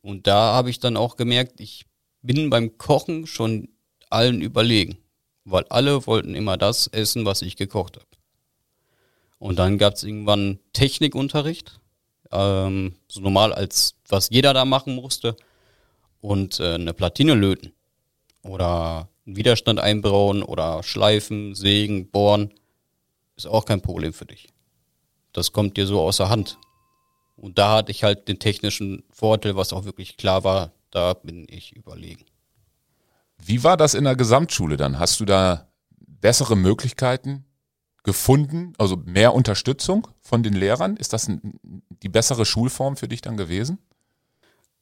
Und 0.00 0.28
da 0.28 0.54
habe 0.54 0.70
ich 0.70 0.78
dann 0.78 0.96
auch 0.96 1.16
gemerkt, 1.16 1.60
ich 1.60 1.86
bin 2.22 2.50
beim 2.50 2.78
Kochen 2.78 3.26
schon 3.26 3.68
allen 4.10 4.42
überlegen, 4.42 4.96
weil 5.44 5.64
alle 5.70 6.06
wollten 6.06 6.36
immer 6.36 6.56
das 6.56 6.86
essen, 6.86 7.24
was 7.24 7.42
ich 7.42 7.56
gekocht 7.56 7.96
habe. 7.96 8.06
Und 9.40 9.58
dann 9.58 9.76
gab 9.76 9.94
es 9.94 10.04
irgendwann 10.04 10.60
Technikunterricht, 10.72 11.80
ähm, 12.30 12.94
so 13.08 13.20
normal 13.22 13.52
als 13.52 13.96
was 14.08 14.30
jeder 14.30 14.54
da 14.54 14.64
machen 14.64 14.94
musste, 14.94 15.34
und 16.20 16.60
äh, 16.60 16.74
eine 16.74 16.94
Platine 16.94 17.34
löten 17.34 17.72
oder 18.44 19.08
einen 19.26 19.34
Widerstand 19.34 19.80
einbrauen 19.80 20.44
oder 20.44 20.84
schleifen, 20.84 21.56
sägen, 21.56 22.08
bohren, 22.08 22.52
ist 23.44 23.50
auch 23.50 23.64
kein 23.64 23.82
Problem 23.82 24.12
für 24.12 24.26
dich. 24.26 24.48
Das 25.32 25.52
kommt 25.52 25.76
dir 25.76 25.86
so 25.86 26.00
außer 26.00 26.28
Hand. 26.28 26.58
Und 27.36 27.58
da 27.58 27.76
hatte 27.76 27.90
ich 27.90 28.04
halt 28.04 28.28
den 28.28 28.38
technischen 28.38 29.02
Vorteil, 29.10 29.56
was 29.56 29.72
auch 29.72 29.84
wirklich 29.84 30.16
klar 30.16 30.44
war, 30.44 30.72
da 30.90 31.14
bin 31.14 31.46
ich 31.48 31.74
überlegen. 31.74 32.24
Wie 33.38 33.64
war 33.64 33.76
das 33.76 33.94
in 33.94 34.04
der 34.04 34.14
Gesamtschule 34.14 34.76
dann? 34.76 34.98
Hast 34.98 35.18
du 35.20 35.24
da 35.24 35.72
bessere 35.98 36.56
Möglichkeiten 36.56 37.44
gefunden, 38.04 38.74
also 38.78 38.96
mehr 38.96 39.34
Unterstützung 39.34 40.06
von 40.20 40.42
den 40.42 40.52
Lehrern? 40.52 40.96
Ist 40.96 41.12
das 41.12 41.30
die 42.02 42.08
bessere 42.08 42.44
Schulform 42.44 42.96
für 42.96 43.08
dich 43.08 43.22
dann 43.22 43.36
gewesen? 43.36 43.78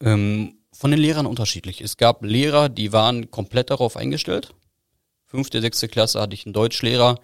Ähm, 0.03 0.59
von 0.73 0.91
den 0.91 1.01
Lehrern 1.01 1.27
unterschiedlich. 1.27 1.81
Es 1.81 1.97
gab 1.97 2.23
Lehrer, 2.23 2.69
die 2.69 2.93
waren 2.93 3.31
komplett 3.31 3.71
darauf 3.71 3.97
eingestellt. 3.97 4.55
Fünfte, 5.25 5.61
sechste 5.61 5.89
Klasse 5.89 6.21
hatte 6.21 6.35
ich 6.35 6.45
einen 6.45 6.53
Deutschlehrer, 6.53 7.19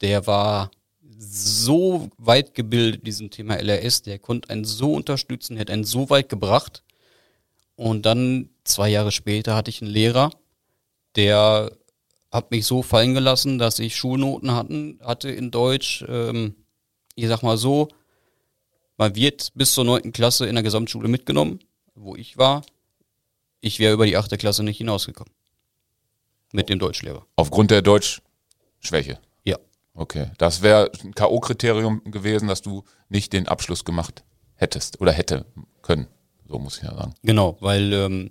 der 0.00 0.26
war 0.26 0.70
so 1.18 2.10
weit 2.18 2.54
gebildet 2.54 3.06
diesem 3.06 3.30
Thema 3.30 3.56
LRS, 3.56 4.02
der 4.02 4.18
konnte 4.18 4.50
einen 4.50 4.64
so 4.64 4.92
unterstützen, 4.92 5.56
hätte 5.56 5.72
einen 5.72 5.84
so 5.84 6.10
weit 6.10 6.28
gebracht. 6.28 6.82
Und 7.76 8.06
dann 8.06 8.50
zwei 8.64 8.88
Jahre 8.88 9.12
später 9.12 9.56
hatte 9.56 9.70
ich 9.70 9.82
einen 9.82 9.90
Lehrer, 9.90 10.30
der 11.16 11.72
hat 12.30 12.50
mich 12.50 12.66
so 12.66 12.82
fallen 12.82 13.14
gelassen, 13.14 13.58
dass 13.58 13.78
ich 13.78 13.96
Schulnoten 13.96 14.52
hatten, 14.52 14.98
hatte 15.02 15.30
in 15.30 15.50
Deutsch, 15.50 16.04
ähm, 16.08 16.56
ich 17.14 17.28
sag 17.28 17.42
mal 17.42 17.56
so, 17.56 17.88
man 18.96 19.14
wird 19.14 19.52
bis 19.54 19.74
zur 19.74 19.84
neunten 19.84 20.12
Klasse 20.12 20.46
in 20.46 20.54
der 20.54 20.64
Gesamtschule 20.64 21.08
mitgenommen, 21.08 21.60
wo 21.94 22.16
ich 22.16 22.36
war. 22.36 22.62
Ich 23.60 23.78
wäre 23.78 23.94
über 23.94 24.06
die 24.06 24.16
achte 24.16 24.36
Klasse 24.36 24.62
nicht 24.62 24.78
hinausgekommen. 24.78 25.32
Mit 26.52 26.68
dem 26.68 26.78
Deutschlehrer. 26.78 27.26
Aufgrund 27.36 27.70
der 27.70 27.82
Deutschschwäche. 27.82 29.18
Okay. 29.94 30.30
Das 30.38 30.62
wäre 30.62 30.90
ein 31.02 31.14
K.O.-Kriterium 31.14 32.10
gewesen, 32.10 32.48
dass 32.48 32.62
du 32.62 32.84
nicht 33.08 33.32
den 33.32 33.48
Abschluss 33.48 33.84
gemacht 33.84 34.24
hättest 34.56 35.00
oder 35.00 35.12
hätte 35.12 35.46
können. 35.82 36.08
So 36.48 36.58
muss 36.58 36.78
ich 36.78 36.82
ja 36.82 36.94
sagen. 36.94 37.14
Genau, 37.22 37.56
weil 37.60 37.92
ähm, 37.92 38.30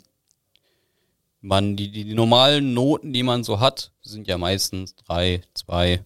man 1.41 1.75
die, 1.75 1.91
die, 1.91 2.05
die 2.05 2.13
normalen 2.13 2.73
Noten, 2.73 3.13
die 3.13 3.23
man 3.23 3.43
so 3.43 3.59
hat, 3.59 3.91
sind 4.01 4.27
ja 4.27 4.37
meistens 4.37 4.95
drei, 4.95 5.41
zwei. 5.53 6.03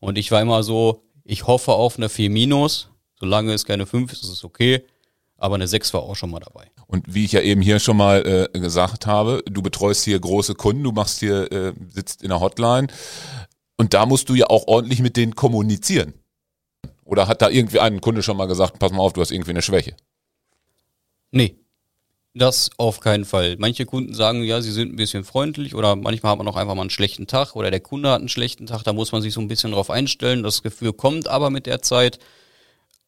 Und 0.00 0.18
ich 0.18 0.30
war 0.30 0.40
immer 0.40 0.62
so, 0.62 1.02
ich 1.24 1.46
hoffe 1.46 1.72
auf 1.72 1.96
eine 1.96 2.08
4 2.08 2.30
minus. 2.30 2.90
Solange 3.20 3.52
es 3.52 3.64
keine 3.64 3.86
5 3.86 4.12
ist, 4.12 4.22
ist 4.22 4.30
es 4.30 4.44
okay. 4.44 4.84
Aber 5.36 5.56
eine 5.56 5.68
6 5.68 5.92
war 5.94 6.02
auch 6.02 6.16
schon 6.16 6.30
mal 6.30 6.40
dabei. 6.40 6.70
Und 6.86 7.14
wie 7.14 7.24
ich 7.24 7.32
ja 7.32 7.40
eben 7.40 7.60
hier 7.60 7.80
schon 7.80 7.96
mal 7.96 8.48
äh, 8.54 8.58
gesagt 8.58 9.06
habe, 9.06 9.42
du 9.46 9.60
betreust 9.62 10.04
hier 10.04 10.18
große 10.18 10.54
Kunden, 10.54 10.82
du 10.82 10.92
machst 10.92 11.20
hier, 11.20 11.50
äh, 11.52 11.72
sitzt 11.88 12.22
in 12.22 12.30
der 12.30 12.40
Hotline 12.40 12.88
und 13.78 13.94
da 13.94 14.04
musst 14.04 14.28
du 14.28 14.34
ja 14.34 14.46
auch 14.50 14.66
ordentlich 14.66 15.00
mit 15.00 15.16
denen 15.16 15.34
kommunizieren. 15.34 16.12
Oder 17.04 17.26
hat 17.26 17.40
da 17.40 17.48
irgendwie 17.48 17.80
ein 17.80 18.02
Kunde 18.02 18.22
schon 18.22 18.36
mal 18.36 18.46
gesagt, 18.46 18.78
pass 18.78 18.92
mal 18.92 18.98
auf, 18.98 19.14
du 19.14 19.22
hast 19.22 19.30
irgendwie 19.30 19.52
eine 19.52 19.62
Schwäche? 19.62 19.96
Nee, 21.30 21.56
das 22.34 22.70
auf 22.76 23.00
keinen 23.00 23.24
Fall. 23.24 23.56
Manche 23.58 23.86
Kunden 23.86 24.12
sagen, 24.12 24.42
ja, 24.42 24.60
sie 24.60 24.72
sind 24.72 24.92
ein 24.92 24.96
bisschen 24.96 25.24
freundlich 25.24 25.74
oder 25.74 25.96
manchmal 25.96 26.32
hat 26.32 26.38
man 26.38 26.48
auch 26.48 26.56
einfach 26.56 26.74
mal 26.74 26.82
einen 26.82 26.90
schlechten 26.90 27.26
Tag 27.26 27.56
oder 27.56 27.70
der 27.70 27.80
Kunde 27.80 28.10
hat 28.10 28.20
einen 28.20 28.28
schlechten 28.28 28.66
Tag, 28.66 28.82
da 28.82 28.92
muss 28.92 29.12
man 29.12 29.22
sich 29.22 29.32
so 29.32 29.40
ein 29.40 29.48
bisschen 29.48 29.72
drauf 29.72 29.90
einstellen. 29.90 30.42
Das 30.42 30.62
Gefühl 30.62 30.92
kommt 30.92 31.28
aber 31.28 31.50
mit 31.50 31.66
der 31.66 31.80
Zeit. 31.80 32.18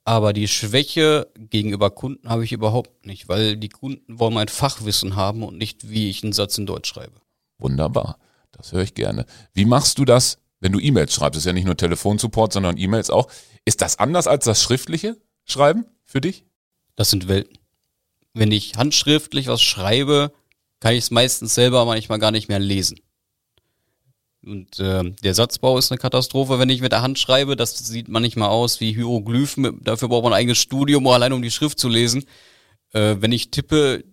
Aber 0.05 0.33
die 0.33 0.49
Schwäche 0.49 1.29
gegenüber 1.37 1.91
Kunden 1.91 2.29
habe 2.29 2.43
ich 2.43 2.53
überhaupt 2.53 3.05
nicht, 3.05 3.29
weil 3.29 3.57
die 3.57 3.69
Kunden 3.69 4.19
wollen 4.19 4.35
mein 4.35 4.49
Fachwissen 4.49 5.15
haben 5.15 5.43
und 5.43 5.59
nicht, 5.59 5.91
wie 5.91 6.09
ich 6.09 6.25
einen 6.25 6.33
Satz 6.33 6.57
in 6.57 6.67
Deutsch 6.67 6.89
schreibe. 6.89 7.21
Wunderbar. 7.59 8.19
Das 8.51 8.73
höre 8.73 8.83
ich 8.83 8.95
gerne. 8.95 9.27
Wie 9.53 9.67
machst 9.67 9.99
du 9.99 10.07
das, 10.07 10.39
wenn 10.61 10.73
du 10.73 10.79
E-Mails 10.79 11.15
schreibst? 11.15 11.39
Ist 11.39 11.47
ja 11.47 11.53
nicht 11.53 11.65
nur 11.65 11.77
Telefonsupport, 11.77 12.53
sondern 12.53 12.79
E-Mails 12.79 13.11
auch. 13.11 13.31
Ist 13.65 13.81
das 13.83 13.99
anders 13.99 14.27
als 14.27 14.45
das 14.45 14.63
schriftliche 14.63 15.17
Schreiben 15.45 15.87
für 16.05 16.21
dich? 16.21 16.45
Das 16.97 17.11
sind 17.11 17.29
Welten. 17.29 17.59
Wenn 18.35 18.53
ich 18.53 18.77
handschriftlich 18.77 19.49
was 19.49 19.63
schreibe, 19.63 20.33
kann 20.79 20.93
ich 20.93 21.05
es 21.05 21.11
meistens 21.11 21.55
selber 21.55 21.85
manchmal 21.85 22.19
gar 22.19 22.31
nicht 22.31 22.49
mehr 22.49 22.59
lesen. 22.59 23.01
Und 24.43 24.79
äh, 24.81 25.11
der 25.23 25.35
Satzbau 25.35 25.77
ist 25.77 25.91
eine 25.91 25.99
Katastrophe, 25.99 26.59
wenn 26.59 26.71
ich 26.71 26.81
mit 26.81 26.93
der 26.93 27.03
Hand 27.03 27.19
schreibe. 27.19 27.57
Das 27.57 27.77
sieht 27.77 28.09
manchmal 28.09 28.49
aus 28.49 28.81
wie 28.81 28.95
Hieroglyphen. 28.95 29.83
Dafür 29.83 30.09
braucht 30.09 30.25
man 30.25 30.33
ein 30.33 30.39
eigenes 30.39 30.59
Studium, 30.59 31.07
allein 31.09 31.33
um 31.33 31.43
die 31.43 31.51
Schrift 31.51 31.79
zu 31.79 31.89
lesen. 31.89 32.25
Äh, 32.93 33.17
wenn 33.21 33.33
ich 33.33 33.51
tippe, 33.51 34.05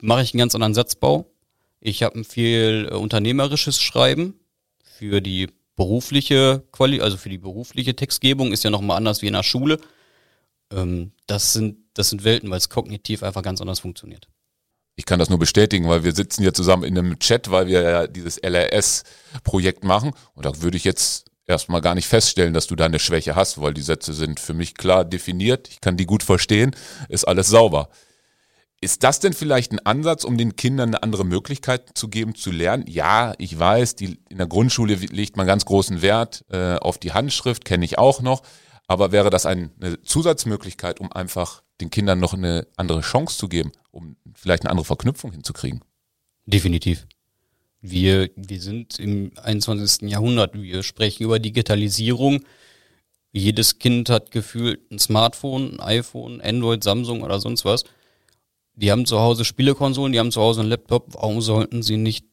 mache 0.00 0.22
ich 0.22 0.34
einen 0.34 0.40
ganz 0.40 0.54
anderen 0.54 0.74
Satzbau. 0.74 1.30
Ich 1.80 2.02
habe 2.02 2.18
ein 2.18 2.24
viel 2.24 2.88
äh, 2.90 2.94
unternehmerisches 2.94 3.80
Schreiben 3.80 4.34
für 4.82 5.20
die 5.20 5.48
berufliche 5.78 6.64
Quali, 6.72 7.00
also 7.00 7.16
für 7.16 7.30
die 7.30 7.38
berufliche 7.38 7.96
Textgebung 7.96 8.52
ist 8.52 8.64
ja 8.64 8.68
nochmal 8.68 8.98
anders 8.98 9.22
wie 9.22 9.28
in 9.28 9.32
der 9.32 9.42
Schule. 9.42 9.78
Ähm, 10.70 11.12
das 11.26 11.54
sind 11.54 11.78
das 11.94 12.10
sind 12.10 12.22
Welten, 12.22 12.50
weil 12.50 12.58
es 12.58 12.68
kognitiv 12.68 13.22
einfach 13.22 13.42
ganz 13.42 13.60
anders 13.60 13.80
funktioniert. 13.80 14.28
Ich 14.94 15.04
kann 15.04 15.18
das 15.18 15.30
nur 15.30 15.38
bestätigen, 15.38 15.88
weil 15.88 16.04
wir 16.04 16.14
sitzen 16.14 16.42
hier 16.42 16.54
zusammen 16.54 16.84
in 16.84 16.96
einem 16.96 17.18
Chat, 17.18 17.50
weil 17.50 17.66
wir 17.66 17.82
ja 17.82 18.06
dieses 18.06 18.38
LRS-Projekt 18.38 19.84
machen. 19.84 20.12
Und 20.34 20.44
da 20.44 20.60
würde 20.60 20.76
ich 20.76 20.84
jetzt 20.84 21.26
erstmal 21.46 21.80
gar 21.80 21.94
nicht 21.94 22.06
feststellen, 22.06 22.54
dass 22.54 22.66
du 22.66 22.76
da 22.76 22.86
eine 22.86 22.98
Schwäche 22.98 23.34
hast, 23.34 23.60
weil 23.60 23.74
die 23.74 23.82
Sätze 23.82 24.12
sind 24.12 24.38
für 24.38 24.54
mich 24.54 24.74
klar 24.74 25.04
definiert. 25.04 25.68
Ich 25.68 25.80
kann 25.80 25.96
die 25.96 26.06
gut 26.06 26.22
verstehen. 26.22 26.74
Ist 27.08 27.26
alles 27.26 27.48
sauber. 27.48 27.88
Ist 28.80 29.02
das 29.02 29.18
denn 29.18 29.32
vielleicht 29.32 29.72
ein 29.72 29.84
Ansatz, 29.84 30.22
um 30.22 30.38
den 30.38 30.54
Kindern 30.54 30.90
eine 30.90 31.02
andere 31.02 31.24
Möglichkeit 31.24 31.98
zu 31.98 32.08
geben, 32.08 32.36
zu 32.36 32.52
lernen? 32.52 32.84
Ja, 32.86 33.34
ich 33.38 33.58
weiß, 33.58 33.96
die, 33.96 34.18
in 34.28 34.38
der 34.38 34.46
Grundschule 34.46 34.94
legt 34.94 35.36
man 35.36 35.48
ganz 35.48 35.64
großen 35.64 36.00
Wert 36.00 36.44
äh, 36.50 36.76
auf 36.76 36.98
die 36.98 37.12
Handschrift, 37.12 37.64
kenne 37.64 37.84
ich 37.84 37.98
auch 37.98 38.22
noch. 38.22 38.42
Aber 38.86 39.10
wäre 39.10 39.30
das 39.30 39.46
ein, 39.46 39.72
eine 39.80 40.00
Zusatzmöglichkeit, 40.02 41.00
um 41.00 41.12
einfach 41.12 41.62
den 41.80 41.90
Kindern 41.90 42.20
noch 42.20 42.34
eine 42.34 42.68
andere 42.76 43.00
Chance 43.00 43.36
zu 43.36 43.48
geben, 43.48 43.72
um 43.90 44.16
vielleicht 44.34 44.62
eine 44.62 44.70
andere 44.70 44.86
Verknüpfung 44.86 45.32
hinzukriegen? 45.32 45.82
Definitiv. 46.46 47.06
Wir, 47.80 48.30
wir 48.36 48.60
sind 48.60 48.98
im 48.98 49.32
21. 49.42 50.08
Jahrhundert. 50.08 50.54
Wir 50.54 50.82
sprechen 50.84 51.24
über 51.24 51.38
Digitalisierung. 51.40 52.44
Jedes 53.32 53.78
Kind 53.78 54.08
hat 54.08 54.30
gefühlt 54.30 54.90
ein 54.90 54.98
Smartphone, 54.98 55.80
ein 55.80 55.98
iPhone, 55.98 56.40
Android, 56.40 56.82
Samsung 56.82 57.22
oder 57.22 57.40
sonst 57.40 57.64
was. 57.64 57.84
Die 58.78 58.92
haben 58.92 59.06
zu 59.06 59.18
Hause 59.18 59.44
Spielekonsolen, 59.44 60.12
die 60.12 60.20
haben 60.20 60.30
zu 60.30 60.40
Hause 60.40 60.60
einen 60.60 60.70
Laptop. 60.70 61.14
Warum 61.14 61.40
sollten 61.40 61.82
sie 61.82 61.96
nicht 61.96 62.26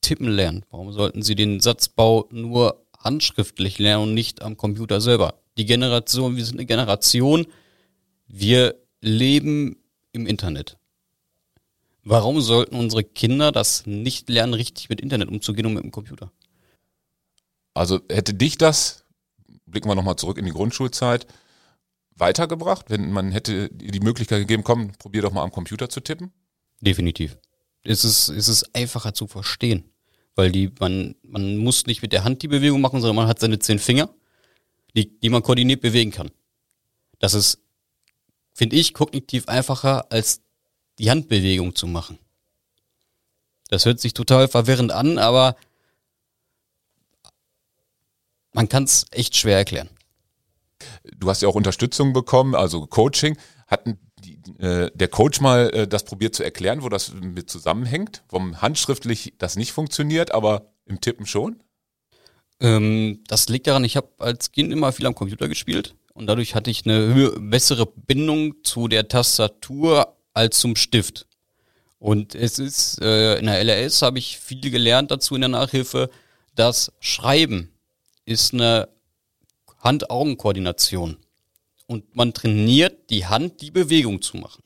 tippen 0.00 0.26
lernen? 0.26 0.64
Warum 0.68 0.92
sollten 0.92 1.22
sie 1.22 1.36
den 1.36 1.60
Satzbau 1.60 2.26
nur 2.32 2.84
handschriftlich 2.98 3.78
lernen 3.78 4.08
und 4.08 4.14
nicht 4.14 4.42
am 4.42 4.56
Computer 4.56 5.00
selber? 5.00 5.34
Die 5.56 5.64
Generation, 5.64 6.34
wir 6.34 6.44
sind 6.44 6.56
eine 6.56 6.66
Generation, 6.66 7.46
wir 8.26 8.74
leben 9.00 9.76
im 10.10 10.26
Internet. 10.26 10.76
Warum 12.02 12.40
sollten 12.40 12.74
unsere 12.74 13.04
Kinder 13.04 13.52
das 13.52 13.86
nicht 13.86 14.28
lernen, 14.28 14.54
richtig 14.54 14.88
mit 14.88 15.00
Internet 15.00 15.28
umzugehen 15.28 15.66
und 15.66 15.74
mit 15.74 15.84
dem 15.84 15.92
Computer? 15.92 16.32
Also 17.74 18.00
hätte 18.10 18.34
dich 18.34 18.58
das, 18.58 19.04
blicken 19.66 19.88
wir 19.88 19.94
nochmal 19.94 20.16
zurück 20.16 20.38
in 20.38 20.46
die 20.46 20.52
Grundschulzeit, 20.52 21.28
weitergebracht, 22.16 22.90
wenn 22.90 23.12
man 23.12 23.32
hätte 23.32 23.68
die 23.70 24.00
Möglichkeit 24.00 24.40
gegeben, 24.40 24.64
komm, 24.64 24.92
probier 24.92 25.22
doch 25.22 25.32
mal 25.32 25.42
am 25.42 25.52
Computer 25.52 25.88
zu 25.88 26.00
tippen? 26.00 26.32
Definitiv. 26.80 27.38
Es 27.82 28.04
ist, 28.04 28.28
es 28.28 28.48
ist 28.48 28.74
einfacher 28.74 29.14
zu 29.14 29.26
verstehen, 29.26 29.84
weil 30.34 30.50
die, 30.50 30.72
man, 30.80 31.14
man 31.22 31.56
muss 31.58 31.86
nicht 31.86 32.02
mit 32.02 32.12
der 32.12 32.24
Hand 32.24 32.42
die 32.42 32.48
Bewegung 32.48 32.80
machen, 32.80 33.00
sondern 33.00 33.16
man 33.16 33.28
hat 33.28 33.38
seine 33.38 33.58
zehn 33.58 33.78
Finger, 33.78 34.08
die, 34.94 35.18
die 35.20 35.28
man 35.28 35.42
koordiniert 35.42 35.80
bewegen 35.80 36.10
kann. 36.10 36.30
Das 37.18 37.34
ist, 37.34 37.60
finde 38.52 38.76
ich, 38.76 38.94
kognitiv 38.94 39.48
einfacher, 39.48 40.10
als 40.10 40.40
die 40.98 41.10
Handbewegung 41.10 41.74
zu 41.74 41.86
machen. 41.86 42.18
Das 43.68 43.84
hört 43.84 44.00
sich 44.00 44.14
total 44.14 44.48
verwirrend 44.48 44.92
an, 44.92 45.18
aber 45.18 45.56
man 48.52 48.68
kann 48.68 48.84
es 48.84 49.06
echt 49.10 49.36
schwer 49.36 49.58
erklären. 49.58 49.90
Du 51.16 51.28
hast 51.28 51.42
ja 51.42 51.48
auch 51.48 51.54
Unterstützung 51.54 52.12
bekommen, 52.12 52.54
also 52.54 52.86
Coaching. 52.86 53.36
Hatten 53.66 53.98
die, 54.24 54.38
äh, 54.58 54.90
der 54.94 55.08
Coach 55.08 55.40
mal 55.40 55.70
äh, 55.70 55.88
das 55.88 56.04
probiert 56.04 56.34
zu 56.34 56.42
erklären, 56.42 56.82
wo 56.82 56.88
das 56.88 57.12
mit 57.12 57.50
zusammenhängt? 57.50 58.22
Warum 58.28 58.60
handschriftlich 58.62 59.34
das 59.38 59.56
nicht 59.56 59.72
funktioniert, 59.72 60.32
aber 60.32 60.72
im 60.84 61.00
Tippen 61.00 61.26
schon? 61.26 61.62
Ähm, 62.60 63.24
das 63.28 63.48
liegt 63.48 63.66
daran, 63.66 63.84
ich 63.84 63.96
habe 63.96 64.08
als 64.18 64.52
Kind 64.52 64.72
immer 64.72 64.92
viel 64.92 65.06
am 65.06 65.14
Computer 65.14 65.48
gespielt 65.48 65.94
und 66.14 66.26
dadurch 66.26 66.54
hatte 66.54 66.70
ich 66.70 66.86
eine 66.86 67.32
bessere 67.38 67.86
Bindung 67.86 68.54
zu 68.64 68.88
der 68.88 69.08
Tastatur 69.08 70.16
als 70.32 70.60
zum 70.60 70.76
Stift. 70.76 71.26
Und 71.98 72.34
es 72.34 72.58
ist, 72.58 73.00
äh, 73.00 73.38
in 73.38 73.46
der 73.46 73.62
LRS 73.62 74.02
habe 74.02 74.18
ich 74.18 74.38
viel 74.38 74.70
gelernt 74.70 75.10
dazu 75.10 75.34
in 75.34 75.42
der 75.42 75.48
Nachhilfe, 75.48 76.10
dass 76.54 76.92
Schreiben 77.00 77.70
ist 78.24 78.54
eine 78.54 78.88
Hand-Augen-Koordination. 79.86 81.16
Und 81.86 82.16
man 82.16 82.34
trainiert 82.34 83.10
die 83.10 83.26
Hand, 83.26 83.60
die 83.62 83.70
Bewegung 83.70 84.20
zu 84.20 84.36
machen. 84.36 84.62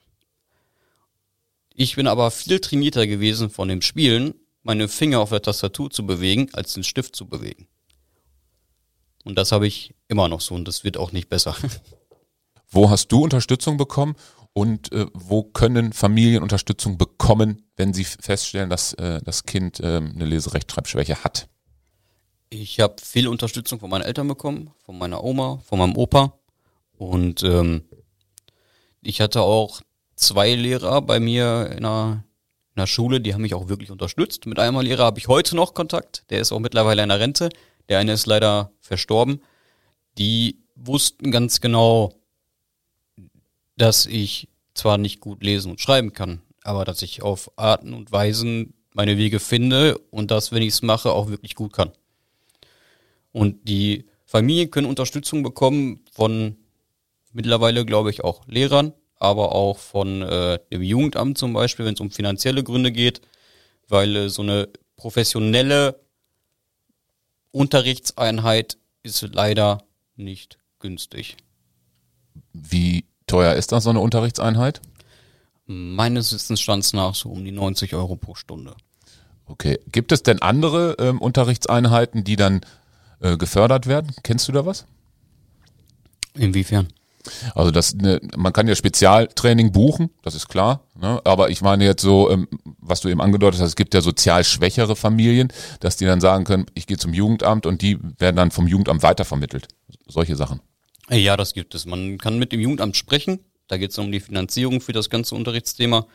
Ich 1.74 1.96
bin 1.96 2.06
aber 2.06 2.30
viel 2.30 2.60
trainierter 2.60 3.06
gewesen 3.06 3.50
von 3.50 3.68
dem 3.68 3.82
Spielen, 3.82 4.34
meine 4.62 4.88
Finger 4.88 5.20
auf 5.20 5.30
der 5.30 5.42
Tastatur 5.42 5.90
zu 5.90 6.06
bewegen, 6.06 6.48
als 6.52 6.74
den 6.74 6.84
Stift 6.84 7.14
zu 7.14 7.26
bewegen. 7.26 7.68
Und 9.24 9.36
das 9.36 9.52
habe 9.52 9.66
ich 9.66 9.94
immer 10.08 10.28
noch 10.28 10.40
so 10.40 10.54
und 10.54 10.66
das 10.66 10.84
wird 10.84 10.96
auch 10.96 11.12
nicht 11.12 11.28
besser. 11.28 11.54
Wo 12.70 12.88
hast 12.88 13.08
du 13.08 13.22
Unterstützung 13.22 13.76
bekommen 13.76 14.14
und 14.52 14.92
äh, 14.92 15.06
wo 15.12 15.42
können 15.42 15.92
Familien 15.92 16.42
Unterstützung 16.42 16.98
bekommen, 16.98 17.64
wenn 17.76 17.92
sie 17.92 18.04
feststellen, 18.04 18.70
dass 18.70 18.92
äh, 18.94 19.20
das 19.24 19.44
Kind 19.44 19.80
äh, 19.80 19.96
eine 19.96 20.24
Leserechtschreibschwäche 20.24 21.24
hat? 21.24 21.48
Ich 22.52 22.80
habe 22.80 22.96
viel 23.00 23.28
Unterstützung 23.28 23.78
von 23.78 23.88
meinen 23.90 24.02
Eltern 24.02 24.26
bekommen, 24.26 24.72
von 24.84 24.98
meiner 24.98 25.22
Oma, 25.22 25.62
von 25.64 25.78
meinem 25.78 25.96
Opa. 25.96 26.36
Und 26.98 27.44
ähm, 27.44 27.84
ich 29.02 29.20
hatte 29.20 29.42
auch 29.42 29.80
zwei 30.16 30.52
Lehrer 30.56 31.00
bei 31.00 31.20
mir 31.20 31.70
in 31.76 31.84
der, 31.84 32.24
in 32.74 32.80
der 32.80 32.88
Schule, 32.88 33.20
die 33.20 33.34
haben 33.34 33.42
mich 33.42 33.54
auch 33.54 33.68
wirklich 33.68 33.92
unterstützt. 33.92 34.46
Mit 34.46 34.58
einem 34.58 34.80
Lehrer 34.80 35.04
habe 35.04 35.20
ich 35.20 35.28
heute 35.28 35.54
noch 35.54 35.74
Kontakt, 35.74 36.24
der 36.30 36.40
ist 36.40 36.50
auch 36.50 36.58
mittlerweile 36.58 37.04
in 37.04 37.08
der 37.08 37.20
Rente. 37.20 37.50
Der 37.88 38.00
eine 38.00 38.12
ist 38.12 38.26
leider 38.26 38.72
verstorben. 38.80 39.42
Die 40.18 40.58
wussten 40.74 41.30
ganz 41.30 41.60
genau, 41.60 42.14
dass 43.76 44.06
ich 44.06 44.48
zwar 44.74 44.98
nicht 44.98 45.20
gut 45.20 45.44
lesen 45.44 45.70
und 45.70 45.80
schreiben 45.80 46.12
kann, 46.12 46.42
aber 46.64 46.84
dass 46.84 47.02
ich 47.02 47.22
auf 47.22 47.52
Arten 47.56 47.94
und 47.94 48.10
Weisen 48.10 48.74
meine 48.92 49.16
Wege 49.18 49.38
finde 49.38 49.98
und 50.10 50.32
das, 50.32 50.50
wenn 50.50 50.62
ich 50.62 50.74
es 50.74 50.82
mache, 50.82 51.12
auch 51.12 51.28
wirklich 51.28 51.54
gut 51.54 51.72
kann. 51.72 51.92
Und 53.32 53.68
die 53.68 54.06
Familien 54.26 54.70
können 54.70 54.86
Unterstützung 54.86 55.42
bekommen 55.42 56.00
von 56.12 56.56
mittlerweile, 57.32 57.84
glaube 57.84 58.10
ich, 58.10 58.24
auch 58.24 58.46
Lehrern, 58.46 58.92
aber 59.16 59.52
auch 59.52 59.78
von 59.78 60.22
äh, 60.22 60.58
dem 60.72 60.82
Jugendamt 60.82 61.38
zum 61.38 61.52
Beispiel, 61.52 61.84
wenn 61.84 61.94
es 61.94 62.00
um 62.00 62.10
finanzielle 62.10 62.64
Gründe 62.64 62.92
geht, 62.92 63.20
weil 63.88 64.16
äh, 64.16 64.28
so 64.28 64.42
eine 64.42 64.68
professionelle 64.96 66.00
Unterrichtseinheit 67.52 68.78
ist 69.02 69.22
leider 69.32 69.82
nicht 70.16 70.58
günstig. 70.78 71.36
Wie 72.52 73.04
teuer 73.26 73.54
ist 73.54 73.72
das, 73.72 73.84
so 73.84 73.90
eine 73.90 74.00
Unterrichtseinheit? 74.00 74.80
Meines 75.66 76.32
Wissensstands 76.32 76.92
nach 76.92 77.14
so 77.14 77.30
um 77.30 77.44
die 77.44 77.52
90 77.52 77.94
Euro 77.94 78.16
pro 78.16 78.34
Stunde. 78.34 78.74
Okay. 79.46 79.78
Gibt 79.90 80.12
es 80.12 80.22
denn 80.22 80.42
andere 80.42 80.96
ähm, 80.98 81.20
Unterrichtseinheiten, 81.20 82.24
die 82.24 82.36
dann 82.36 82.60
äh, 83.20 83.36
gefördert 83.36 83.86
werden. 83.86 84.12
Kennst 84.22 84.48
du 84.48 84.52
da 84.52 84.66
was? 84.66 84.86
Inwiefern? 86.34 86.88
Also 87.54 87.70
das, 87.70 87.94
ne, 87.94 88.20
man 88.36 88.52
kann 88.52 88.66
ja 88.66 88.74
Spezialtraining 88.74 89.72
buchen, 89.72 90.10
das 90.22 90.34
ist 90.34 90.48
klar. 90.48 90.86
Ne? 90.98 91.20
Aber 91.24 91.50
ich 91.50 91.60
meine 91.60 91.84
jetzt 91.84 92.02
so, 92.02 92.30
ähm, 92.30 92.48
was 92.78 93.00
du 93.00 93.08
eben 93.08 93.20
angedeutet 93.20 93.60
hast, 93.60 93.68
es 93.68 93.76
gibt 93.76 93.92
ja 93.92 94.00
sozial 94.00 94.42
schwächere 94.44 94.96
Familien, 94.96 95.52
dass 95.80 95.96
die 95.96 96.06
dann 96.06 96.20
sagen 96.20 96.44
können, 96.44 96.66
ich 96.74 96.86
gehe 96.86 96.96
zum 96.96 97.12
Jugendamt 97.12 97.66
und 97.66 97.82
die 97.82 97.98
werden 98.18 98.36
dann 98.36 98.50
vom 98.50 98.66
Jugendamt 98.66 99.02
weitervermittelt. 99.02 99.68
Solche 100.08 100.36
Sachen. 100.36 100.60
Ja, 101.10 101.36
das 101.36 101.54
gibt 101.54 101.74
es. 101.74 101.86
Man 101.86 102.18
kann 102.18 102.38
mit 102.38 102.52
dem 102.52 102.60
Jugendamt 102.60 102.96
sprechen. 102.96 103.40
Da 103.68 103.76
geht 103.76 103.90
es 103.90 103.98
um 103.98 104.10
die 104.10 104.20
Finanzierung 104.20 104.80
für 104.80 104.92
das 104.92 105.10
ganze 105.10 105.34
Unterrichtsthema. 105.34 106.06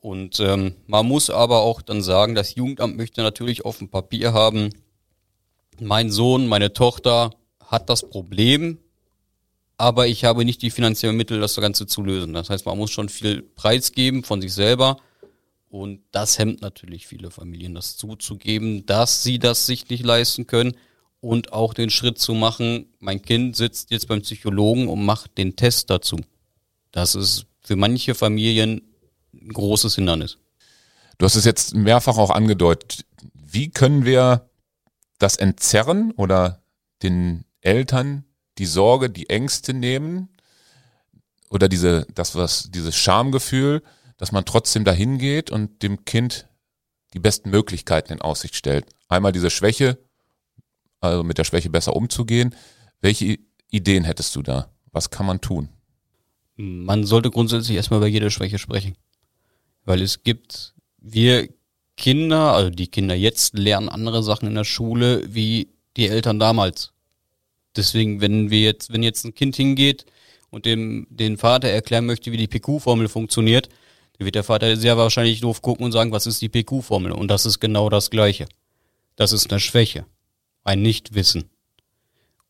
Und 0.00 0.40
ähm, 0.40 0.74
man 0.86 1.06
muss 1.06 1.30
aber 1.30 1.60
auch 1.60 1.82
dann 1.82 2.02
sagen, 2.02 2.34
das 2.34 2.54
Jugendamt 2.54 2.96
möchte 2.96 3.22
natürlich 3.22 3.64
auf 3.64 3.78
dem 3.78 3.88
Papier 3.88 4.32
haben, 4.32 4.70
mein 5.80 6.10
Sohn, 6.10 6.46
meine 6.46 6.72
Tochter 6.72 7.30
hat 7.64 7.90
das 7.90 8.08
Problem, 8.08 8.78
aber 9.76 10.08
ich 10.08 10.24
habe 10.24 10.44
nicht 10.44 10.62
die 10.62 10.70
finanziellen 10.70 11.16
Mittel, 11.16 11.40
das 11.40 11.56
Ganze 11.56 11.86
zu 11.86 12.02
lösen. 12.02 12.32
Das 12.32 12.50
heißt, 12.50 12.66
man 12.66 12.78
muss 12.78 12.90
schon 12.90 13.08
viel 13.08 13.42
Preis 13.42 13.92
geben 13.92 14.24
von 14.24 14.40
sich 14.40 14.52
selber. 14.52 14.98
Und 15.70 16.00
das 16.12 16.38
hemmt 16.38 16.62
natürlich 16.62 17.06
viele 17.06 17.30
Familien, 17.30 17.74
das 17.74 17.96
zuzugeben, 17.96 18.86
dass 18.86 19.22
sie 19.22 19.38
das 19.38 19.66
sich 19.66 19.88
nicht 19.90 20.04
leisten 20.04 20.46
können 20.46 20.74
und 21.20 21.52
auch 21.52 21.74
den 21.74 21.90
Schritt 21.90 22.18
zu 22.18 22.34
machen, 22.34 22.86
mein 23.00 23.22
Kind 23.22 23.56
sitzt 23.56 23.90
jetzt 23.90 24.08
beim 24.08 24.22
Psychologen 24.22 24.88
und 24.88 25.04
macht 25.04 25.36
den 25.36 25.56
Test 25.56 25.90
dazu. 25.90 26.16
Das 26.92 27.14
ist 27.14 27.46
für 27.60 27.76
manche 27.76 28.14
Familien 28.14 28.82
ein 29.34 29.52
großes 29.52 29.96
Hindernis. 29.96 30.38
Du 31.18 31.26
hast 31.26 31.34
es 31.34 31.44
jetzt 31.44 31.74
mehrfach 31.74 32.16
auch 32.16 32.30
angedeutet. 32.30 33.04
Wie 33.34 33.70
können 33.70 34.04
wir 34.04 34.47
das 35.18 35.36
Entzerren 35.36 36.12
oder 36.12 36.62
den 37.02 37.44
Eltern 37.60 38.24
die 38.58 38.66
Sorge, 38.66 39.10
die 39.10 39.30
Ängste 39.30 39.72
nehmen 39.72 40.28
oder 41.50 41.68
diese, 41.68 42.06
das 42.14 42.34
was, 42.34 42.70
dieses 42.70 42.96
Schamgefühl, 42.96 43.82
dass 44.16 44.32
man 44.32 44.44
trotzdem 44.44 44.84
dahin 44.84 45.18
geht 45.18 45.50
und 45.50 45.82
dem 45.82 46.04
Kind 46.04 46.48
die 47.14 47.20
besten 47.20 47.50
Möglichkeiten 47.50 48.12
in 48.12 48.20
Aussicht 48.20 48.56
stellt. 48.56 48.86
Einmal 49.08 49.32
diese 49.32 49.50
Schwäche, 49.50 49.98
also 51.00 51.22
mit 51.22 51.38
der 51.38 51.44
Schwäche 51.44 51.70
besser 51.70 51.94
umzugehen. 51.94 52.54
Welche 53.00 53.38
Ideen 53.70 54.04
hättest 54.04 54.34
du 54.36 54.42
da? 54.42 54.70
Was 54.90 55.10
kann 55.10 55.26
man 55.26 55.40
tun? 55.40 55.68
Man 56.56 57.04
sollte 57.04 57.30
grundsätzlich 57.30 57.76
erstmal 57.76 57.98
über 57.98 58.08
jede 58.08 58.30
Schwäche 58.30 58.58
sprechen. 58.58 58.96
Weil 59.84 60.02
es 60.02 60.24
gibt, 60.24 60.74
wir 60.98 61.48
Kinder, 61.98 62.54
also 62.54 62.70
die 62.70 62.86
Kinder 62.86 63.14
jetzt 63.14 63.58
lernen 63.58 63.88
andere 63.88 64.22
Sachen 64.22 64.48
in 64.48 64.54
der 64.54 64.64
Schule 64.64 65.22
wie 65.34 65.68
die 65.96 66.08
Eltern 66.08 66.38
damals. 66.38 66.92
Deswegen, 67.76 68.20
wenn 68.20 68.50
wir 68.50 68.60
jetzt, 68.60 68.92
wenn 68.92 69.02
jetzt 69.02 69.24
ein 69.24 69.34
Kind 69.34 69.56
hingeht 69.56 70.06
und 70.50 70.64
dem 70.64 71.06
den 71.10 71.36
Vater 71.36 71.68
erklären 71.68 72.06
möchte, 72.06 72.32
wie 72.32 72.36
die 72.36 72.46
PQ-Formel 72.46 73.08
funktioniert, 73.08 73.68
dann 74.16 74.24
wird 74.24 74.36
der 74.36 74.44
Vater 74.44 74.76
sehr 74.76 74.96
wahrscheinlich 74.96 75.40
doof 75.40 75.60
gucken 75.60 75.84
und 75.84 75.92
sagen, 75.92 76.12
was 76.12 76.26
ist 76.26 76.40
die 76.40 76.48
PQ-Formel? 76.48 77.12
Und 77.12 77.28
das 77.28 77.44
ist 77.44 77.58
genau 77.60 77.90
das 77.90 78.10
Gleiche. 78.10 78.46
Das 79.16 79.32
ist 79.32 79.50
eine 79.50 79.60
Schwäche, 79.60 80.06
ein 80.64 80.80
Nichtwissen. 80.80 81.50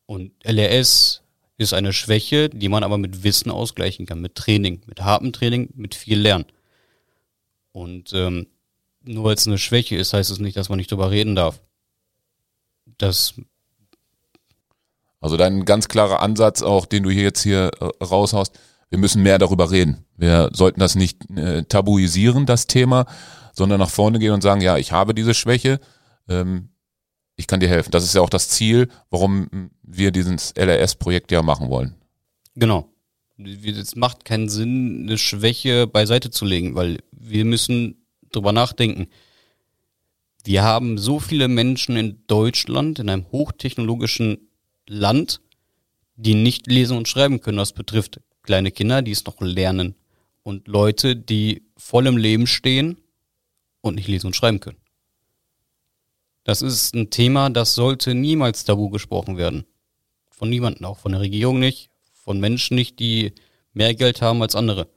Und 0.05 0.31
LRS 0.43 1.23
ist 1.57 1.73
eine 1.73 1.91
Schwäche, 1.91 2.49
die 2.49 2.69
man 2.69 2.83
aber 2.83 2.99
mit 2.99 3.23
Wissen 3.23 3.51
ausgleichen 3.51 4.05
kann, 4.05 4.21
mit 4.21 4.35
Training, 4.35 4.81
mit 4.85 5.01
hartem 5.01 5.33
Training, 5.33 5.69
mit 5.75 5.95
viel 5.95 6.19
Lernen. 6.19 6.45
Und 7.71 8.13
ähm, 8.13 8.47
nur 9.09 9.23
weil 9.23 9.35
es 9.35 9.47
eine 9.47 9.57
Schwäche 9.57 9.95
ist, 9.95 10.13
heißt 10.13 10.29
es 10.29 10.39
nicht, 10.39 10.55
dass 10.55 10.69
man 10.69 10.77
nicht 10.77 10.91
drüber 10.91 11.11
reden 11.11 11.35
darf. 11.35 11.59
Das. 12.97 13.33
Also 15.19 15.35
dein 15.35 15.65
ganz 15.65 15.87
klarer 15.87 16.21
Ansatz 16.21 16.61
auch, 16.61 16.85
den 16.85 17.03
du 17.03 17.09
hier 17.09 17.23
jetzt 17.23 17.41
hier 17.41 17.71
äh, 17.79 18.03
raushaust, 18.03 18.57
wir 18.89 18.99
müssen 18.99 19.21
mehr 19.21 19.37
darüber 19.37 19.69
reden. 19.71 20.05
Wir 20.15 20.49
sollten 20.53 20.79
das 20.79 20.95
nicht 20.95 21.29
äh, 21.31 21.63
tabuisieren, 21.63 22.45
das 22.45 22.67
Thema, 22.67 23.05
sondern 23.53 23.79
nach 23.79 23.89
vorne 23.89 24.19
gehen 24.19 24.31
und 24.31 24.41
sagen, 24.41 24.61
ja, 24.61 24.77
ich 24.77 24.91
habe 24.91 25.13
diese 25.13 25.33
Schwäche, 25.33 25.79
ähm, 26.29 26.69
ich 27.35 27.47
kann 27.47 27.59
dir 27.59 27.69
helfen. 27.69 27.91
Das 27.91 28.03
ist 28.03 28.15
ja 28.15 28.21
auch 28.21 28.29
das 28.29 28.49
Ziel, 28.49 28.89
warum 29.09 29.71
wir 29.81 30.11
dieses 30.11 30.53
LRS-Projekt 30.55 31.31
ja 31.31 31.41
machen 31.41 31.69
wollen. 31.69 31.95
Genau. 32.55 32.89
Es 33.37 33.95
macht 33.95 34.25
keinen 34.25 34.49
Sinn, 34.49 35.03
eine 35.03 35.17
Schwäche 35.17 35.87
beiseite 35.87 36.29
zu 36.29 36.45
legen, 36.45 36.75
weil 36.75 36.99
wir 37.11 37.45
müssen 37.45 37.98
drüber 38.31 38.51
nachdenken. 38.51 39.07
Wir 40.43 40.63
haben 40.63 40.97
so 40.97 41.19
viele 41.19 41.47
Menschen 41.47 41.97
in 41.97 42.23
Deutschland, 42.27 42.99
in 42.99 43.09
einem 43.09 43.31
hochtechnologischen 43.31 44.49
Land, 44.87 45.41
die 46.15 46.33
nicht 46.33 46.67
lesen 46.67 46.97
und 46.97 47.07
schreiben 47.07 47.41
können. 47.41 47.57
Das 47.57 47.73
betrifft 47.73 48.21
kleine 48.43 48.71
Kinder, 48.71 49.01
die 49.01 49.11
es 49.11 49.25
noch 49.25 49.41
lernen 49.41 49.95
und 50.43 50.67
Leute, 50.67 51.15
die 51.15 51.63
voll 51.77 52.07
im 52.07 52.17
Leben 52.17 52.47
stehen 52.47 52.97
und 53.81 53.95
nicht 53.95 54.07
lesen 54.07 54.27
und 54.27 54.35
schreiben 54.35 54.59
können. 54.59 54.79
Das 56.43 56.61
ist 56.61 56.95
ein 56.95 57.09
Thema, 57.09 57.49
das 57.49 57.75
sollte 57.75 58.15
niemals 58.15 58.63
tabu 58.63 58.89
gesprochen 58.89 59.37
werden. 59.37 59.65
Von 60.31 60.49
niemandem, 60.49 60.85
auch 60.85 60.97
von 60.97 61.11
der 61.11 61.21
Regierung 61.21 61.59
nicht, 61.59 61.91
von 62.11 62.39
Menschen 62.39 62.75
nicht, 62.75 62.99
die 62.99 63.33
mehr 63.73 63.93
Geld 63.93 64.21
haben 64.21 64.41
als 64.41 64.55
andere. 64.55 64.87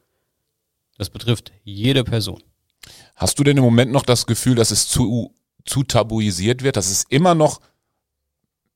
Das 0.96 1.10
betrifft 1.10 1.52
jede 1.64 2.04
Person. 2.04 2.42
Hast 3.22 3.38
du 3.38 3.44
denn 3.44 3.56
im 3.56 3.62
Moment 3.62 3.92
noch 3.92 4.04
das 4.04 4.26
Gefühl, 4.26 4.56
dass 4.56 4.72
es 4.72 4.88
zu, 4.88 5.32
zu 5.64 5.84
tabuisiert 5.84 6.64
wird, 6.64 6.74
dass 6.76 6.90
es 6.90 7.04
immer 7.08 7.36
noch 7.36 7.60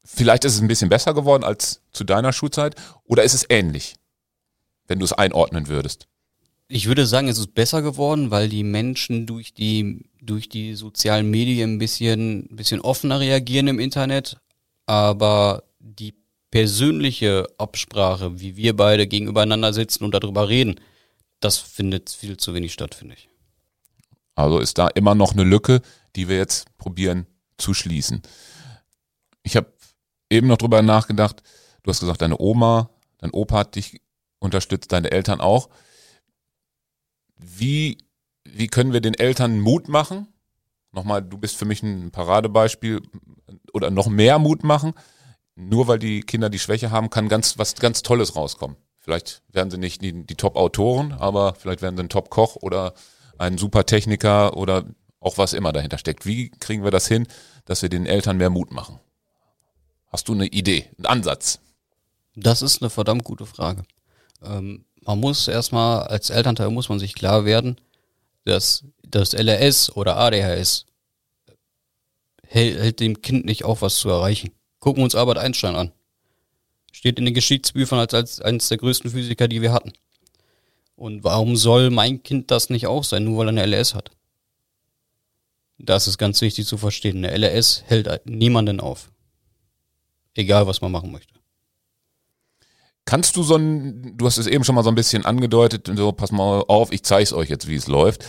vielleicht 0.04 0.44
ist 0.44 0.54
es 0.54 0.60
ein 0.60 0.68
bisschen 0.68 0.88
besser 0.88 1.14
geworden 1.14 1.42
als 1.42 1.82
zu 1.90 2.04
deiner 2.04 2.32
Schulzeit 2.32 2.76
oder 3.02 3.24
ist 3.24 3.34
es 3.34 3.44
ähnlich, 3.48 3.96
wenn 4.86 5.00
du 5.00 5.04
es 5.04 5.12
einordnen 5.12 5.66
würdest? 5.66 6.06
Ich 6.68 6.86
würde 6.86 7.06
sagen, 7.06 7.26
es 7.26 7.38
ist 7.38 7.54
besser 7.54 7.82
geworden, 7.82 8.30
weil 8.30 8.48
die 8.48 8.62
Menschen 8.62 9.26
durch 9.26 9.52
die, 9.52 10.04
durch 10.22 10.48
die 10.48 10.74
sozialen 10.74 11.28
Medien 11.28 11.74
ein 11.74 11.78
bisschen, 11.78 12.46
bisschen 12.52 12.80
offener 12.80 13.18
reagieren 13.18 13.66
im 13.66 13.80
Internet. 13.80 14.36
Aber 14.86 15.64
die 15.80 16.14
persönliche 16.52 17.48
Absprache, 17.58 18.38
wie 18.38 18.56
wir 18.56 18.76
beide 18.76 19.08
gegenübereinander 19.08 19.72
sitzen 19.72 20.04
und 20.04 20.14
darüber 20.14 20.48
reden, 20.48 20.76
das 21.40 21.58
findet 21.58 22.10
viel 22.10 22.36
zu 22.36 22.54
wenig 22.54 22.72
statt, 22.72 22.94
finde 22.94 23.16
ich. 23.16 23.28
Also 24.36 24.60
ist 24.60 24.78
da 24.78 24.86
immer 24.88 25.14
noch 25.14 25.32
eine 25.32 25.42
Lücke, 25.42 25.80
die 26.14 26.28
wir 26.28 26.36
jetzt 26.36 26.66
probieren 26.78 27.26
zu 27.58 27.74
schließen. 27.74 28.22
Ich 29.42 29.56
habe 29.56 29.72
eben 30.30 30.46
noch 30.46 30.58
drüber 30.58 30.82
nachgedacht, 30.82 31.42
du 31.82 31.90
hast 31.90 32.00
gesagt, 32.00 32.22
deine 32.22 32.38
Oma, 32.38 32.90
dein 33.18 33.30
Opa 33.30 33.58
hat 33.58 33.74
dich 33.74 34.00
unterstützt, 34.38 34.92
deine 34.92 35.10
Eltern 35.10 35.40
auch. 35.40 35.70
Wie, 37.38 37.98
wie 38.44 38.66
können 38.66 38.92
wir 38.92 39.00
den 39.00 39.14
Eltern 39.14 39.58
Mut 39.58 39.88
machen? 39.88 40.28
Nochmal, 40.92 41.22
du 41.22 41.38
bist 41.38 41.56
für 41.56 41.64
mich 41.64 41.82
ein 41.82 42.10
Paradebeispiel 42.10 43.02
oder 43.72 43.90
noch 43.90 44.08
mehr 44.08 44.38
Mut 44.38 44.64
machen. 44.64 44.92
Nur 45.54 45.88
weil 45.88 45.98
die 45.98 46.20
Kinder 46.20 46.50
die 46.50 46.58
Schwäche 46.58 46.90
haben, 46.90 47.08
kann 47.08 47.28
ganz 47.28 47.58
was 47.58 47.74
ganz 47.76 48.02
Tolles 48.02 48.36
rauskommen. 48.36 48.76
Vielleicht 48.98 49.42
werden 49.48 49.70
sie 49.70 49.78
nicht 49.78 50.02
die, 50.02 50.26
die 50.26 50.34
Top-Autoren, 50.34 51.12
aber 51.12 51.54
vielleicht 51.54 51.80
werden 51.80 51.96
sie 51.96 52.02
ein 52.02 52.08
Top-Koch 52.10 52.56
oder 52.56 52.92
ein 53.38 53.58
super 53.58 53.86
Techniker 53.86 54.56
oder 54.56 54.84
auch 55.20 55.38
was 55.38 55.52
immer 55.52 55.72
dahinter 55.72 55.98
steckt. 55.98 56.26
Wie 56.26 56.50
kriegen 56.50 56.84
wir 56.84 56.90
das 56.90 57.08
hin, 57.08 57.26
dass 57.64 57.82
wir 57.82 57.88
den 57.88 58.06
Eltern 58.06 58.36
mehr 58.36 58.50
Mut 58.50 58.72
machen? 58.72 59.00
Hast 60.08 60.28
du 60.28 60.34
eine 60.34 60.46
Idee, 60.46 60.86
einen 60.98 61.06
Ansatz? 61.06 61.58
Das 62.34 62.62
ist 62.62 62.82
eine 62.82 62.90
verdammt 62.90 63.24
gute 63.24 63.46
Frage. 63.46 63.82
Ähm, 64.42 64.84
man 65.02 65.18
muss 65.18 65.48
erstmal, 65.48 66.02
als 66.06 66.30
Elternteil 66.30 66.70
muss 66.70 66.88
man 66.88 66.98
sich 66.98 67.14
klar 67.14 67.44
werden, 67.44 67.80
dass 68.44 68.84
das 69.02 69.32
LRS 69.32 69.94
oder 69.96 70.16
ADHS 70.16 70.86
hält, 72.42 73.00
dem 73.00 73.22
Kind 73.22 73.44
nicht 73.44 73.64
auf, 73.64 73.82
was 73.82 73.96
zu 73.96 74.08
erreichen. 74.08 74.52
Gucken 74.78 75.00
wir 75.00 75.04
uns 75.04 75.14
Albert 75.14 75.38
Einstein 75.38 75.74
an. 75.74 75.92
Steht 76.92 77.18
in 77.18 77.24
den 77.24 77.34
Geschichtsbüchern 77.34 77.98
als, 77.98 78.14
als 78.14 78.40
eines 78.40 78.68
der 78.68 78.78
größten 78.78 79.10
Physiker, 79.10 79.48
die 79.48 79.62
wir 79.62 79.72
hatten. 79.72 79.92
Und 80.96 81.24
warum 81.24 81.56
soll 81.56 81.90
mein 81.90 82.22
Kind 82.22 82.50
das 82.50 82.70
nicht 82.70 82.86
auch 82.86 83.04
sein, 83.04 83.24
nur 83.24 83.38
weil 83.38 83.48
er 83.48 83.62
eine 83.62 83.66
LS 83.66 83.94
hat? 83.94 84.10
Das 85.78 86.08
ist 86.08 86.16
ganz 86.16 86.40
wichtig 86.40 86.66
zu 86.66 86.78
verstehen. 86.78 87.18
Eine 87.18 87.36
LRS 87.36 87.84
hält 87.86 88.08
niemanden 88.24 88.80
auf. 88.80 89.10
Egal, 90.34 90.66
was 90.66 90.80
man 90.80 90.92
machen 90.92 91.12
möchte. 91.12 91.34
Kannst 93.04 93.36
du 93.36 93.44
so 93.44 93.54
ein, 93.54 94.16
du 94.16 94.26
hast 94.26 94.36
es 94.36 94.48
eben 94.48 94.64
schon 94.64 94.74
mal 94.74 94.82
so 94.82 94.88
ein 94.88 94.96
bisschen 94.96 95.24
angedeutet, 95.24 95.88
so 95.94 96.10
pass 96.10 96.32
mal 96.32 96.64
auf, 96.66 96.90
ich 96.90 97.04
zeige 97.04 97.22
es 97.22 97.32
euch 97.32 97.48
jetzt, 97.48 97.68
wie 97.68 97.76
es 97.76 97.86
läuft. 97.86 98.24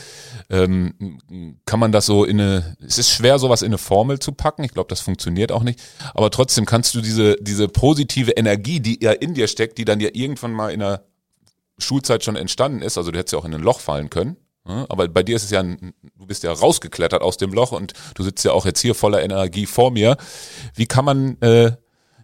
Ähm, 0.51 1.59
kann 1.65 1.79
man 1.79 1.91
das 1.91 2.05
so 2.05 2.25
in 2.25 2.39
eine, 2.39 2.77
es 2.85 2.99
ist 2.99 3.09
schwer, 3.09 3.39
sowas 3.39 3.63
in 3.63 3.67
eine 3.67 3.79
Formel 3.79 4.19
zu 4.19 4.33
packen. 4.33 4.63
Ich 4.63 4.73
glaube, 4.73 4.89
das 4.89 4.99
funktioniert 4.99 5.51
auch 5.51 5.63
nicht. 5.63 5.81
Aber 6.13 6.29
trotzdem 6.29 6.65
kannst 6.65 6.93
du 6.93 7.01
diese, 7.01 7.37
diese 7.41 7.67
positive 7.69 8.31
Energie, 8.31 8.79
die 8.79 8.99
ja 9.01 9.13
in 9.13 9.33
dir 9.33 9.47
steckt, 9.47 9.79
die 9.79 9.85
dann 9.85 9.99
ja 9.99 10.09
irgendwann 10.13 10.51
mal 10.51 10.69
in 10.69 10.81
der 10.81 11.05
Schulzeit 11.77 12.23
schon 12.23 12.35
entstanden 12.35 12.81
ist, 12.81 12.97
also 12.97 13.11
du 13.11 13.19
hättest 13.19 13.33
ja 13.33 13.39
auch 13.39 13.45
in 13.45 13.53
ein 13.53 13.61
Loch 13.61 13.79
fallen 13.79 14.09
können, 14.09 14.37
aber 14.67 15.07
bei 15.07 15.23
dir 15.23 15.35
ist 15.35 15.45
es 15.45 15.51
ja, 15.51 15.61
ein, 15.61 15.93
du 16.17 16.25
bist 16.25 16.43
ja 16.43 16.51
rausgeklettert 16.51 17.21
aus 17.21 17.37
dem 17.37 17.53
Loch 17.53 17.71
und 17.71 17.93
du 18.15 18.23
sitzt 18.23 18.43
ja 18.43 18.51
auch 18.51 18.65
jetzt 18.65 18.81
hier 18.81 18.95
voller 18.95 19.23
Energie 19.23 19.65
vor 19.65 19.91
mir. 19.91 20.17
Wie 20.75 20.87
kann 20.87 21.05
man 21.05 21.41
äh, 21.41 21.71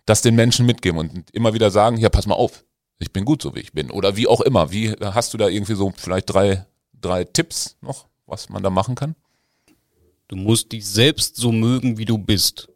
das 0.06 0.22
den 0.22 0.36
Menschen 0.36 0.66
mitgeben 0.66 1.00
und 1.00 1.32
immer 1.32 1.54
wieder 1.54 1.72
sagen, 1.72 1.98
ja, 1.98 2.10
pass 2.10 2.28
mal 2.28 2.36
auf, 2.36 2.66
ich 3.00 3.14
bin 3.14 3.24
gut 3.24 3.42
so 3.42 3.56
wie 3.56 3.62
ich 3.62 3.72
bin. 3.72 3.92
Oder 3.92 4.18
wie 4.18 4.28
auch 4.28 4.42
immer. 4.42 4.72
Wie 4.72 4.92
hast 4.92 5.34
du 5.34 5.38
da 5.38 5.48
irgendwie 5.48 5.76
so 5.76 5.94
vielleicht 5.96 6.34
drei, 6.34 6.66
drei 7.00 7.24
Tipps 7.24 7.78
noch, 7.82 8.08
was 8.26 8.50
man 8.50 8.62
da 8.62 8.70
machen 8.70 8.96
kann? 8.96 9.16
Du 10.28 10.36
musst 10.36 10.72
dich 10.74 10.86
selbst 10.86 11.38
so 11.38 11.52
mögen, 11.52 11.98
wie 11.98 12.06
du 12.06 12.18
bist. 12.18 12.68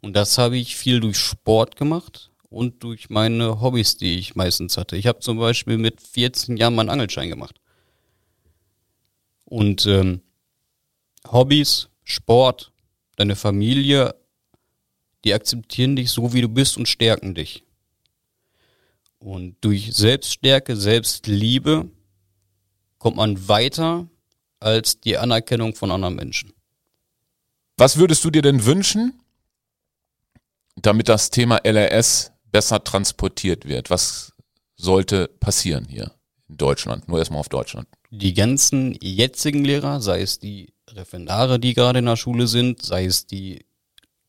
Und 0.00 0.14
das 0.14 0.38
habe 0.38 0.56
ich 0.56 0.76
viel 0.76 1.00
durch 1.00 1.18
Sport 1.18 1.76
gemacht 1.76 2.30
und 2.48 2.82
durch 2.82 3.10
meine 3.10 3.60
Hobbys, 3.60 3.96
die 3.96 4.18
ich 4.18 4.36
meistens 4.36 4.76
hatte. 4.76 4.96
Ich 4.96 5.06
habe 5.06 5.20
zum 5.20 5.38
Beispiel 5.38 5.78
mit 5.78 6.00
14 6.00 6.56
Jahren 6.56 6.74
meinen 6.74 6.90
Angelschein 6.90 7.28
gemacht. 7.28 7.60
Und 9.44 9.86
ähm, 9.86 10.20
Hobbys, 11.30 11.88
Sport, 12.04 12.72
deine 13.16 13.36
Familie, 13.36 14.14
die 15.24 15.34
akzeptieren 15.34 15.96
dich 15.96 16.10
so, 16.10 16.32
wie 16.32 16.40
du 16.40 16.48
bist 16.48 16.76
und 16.76 16.88
stärken 16.88 17.34
dich. 17.34 17.64
Und 19.18 19.56
durch 19.62 19.92
Selbststärke, 19.92 20.76
Selbstliebe 20.76 21.90
kommt 22.98 23.16
man 23.16 23.48
weiter 23.48 24.08
als 24.60 25.00
die 25.00 25.18
Anerkennung 25.18 25.74
von 25.74 25.90
anderen 25.90 26.16
Menschen. 26.16 26.52
Was 27.76 27.96
würdest 27.96 28.24
du 28.24 28.30
dir 28.30 28.42
denn 28.42 28.64
wünschen, 28.64 29.20
damit 30.76 31.08
das 31.08 31.30
Thema 31.30 31.60
LRS 31.64 32.32
besser 32.56 32.82
transportiert 32.82 33.66
wird? 33.68 33.90
Was 33.90 34.32
sollte 34.76 35.28
passieren 35.28 35.86
hier 35.90 36.12
in 36.48 36.56
Deutschland? 36.56 37.06
Nur 37.06 37.18
erstmal 37.18 37.40
auf 37.40 37.50
Deutschland. 37.50 37.86
Die 38.10 38.32
ganzen 38.32 38.96
jetzigen 39.02 39.62
Lehrer, 39.62 40.00
sei 40.00 40.22
es 40.22 40.38
die 40.38 40.72
Referendare, 40.88 41.60
die 41.60 41.74
gerade 41.74 41.98
in 41.98 42.06
der 42.06 42.16
Schule 42.16 42.46
sind, 42.46 42.80
sei 42.80 43.04
es 43.04 43.26
die 43.26 43.66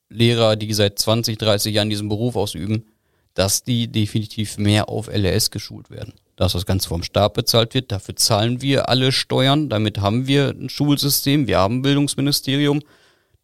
Lehrer, 0.09 0.57
die 0.57 0.73
seit 0.73 0.99
20, 0.99 1.37
30 1.37 1.73
Jahren 1.73 1.89
diesen 1.89 2.09
Beruf 2.09 2.35
ausüben, 2.35 2.87
dass 3.33 3.63
die 3.63 3.87
definitiv 3.87 4.57
mehr 4.57 4.89
auf 4.89 5.07
LRS 5.07 5.49
geschult 5.49 5.89
werden. 5.89 6.13
Dass 6.35 6.51
das 6.51 6.65
Ganze 6.65 6.89
vom 6.89 7.03
Staat 7.03 7.33
bezahlt 7.33 7.73
wird, 7.75 7.93
dafür 7.93 8.17
zahlen 8.17 8.61
wir 8.61 8.89
alle 8.89 9.13
Steuern, 9.13 9.69
damit 9.69 9.99
haben 9.99 10.27
wir 10.27 10.49
ein 10.49 10.67
Schulsystem, 10.67 11.47
wir 11.47 11.59
haben 11.59 11.77
ein 11.77 11.81
Bildungsministerium. 11.81 12.81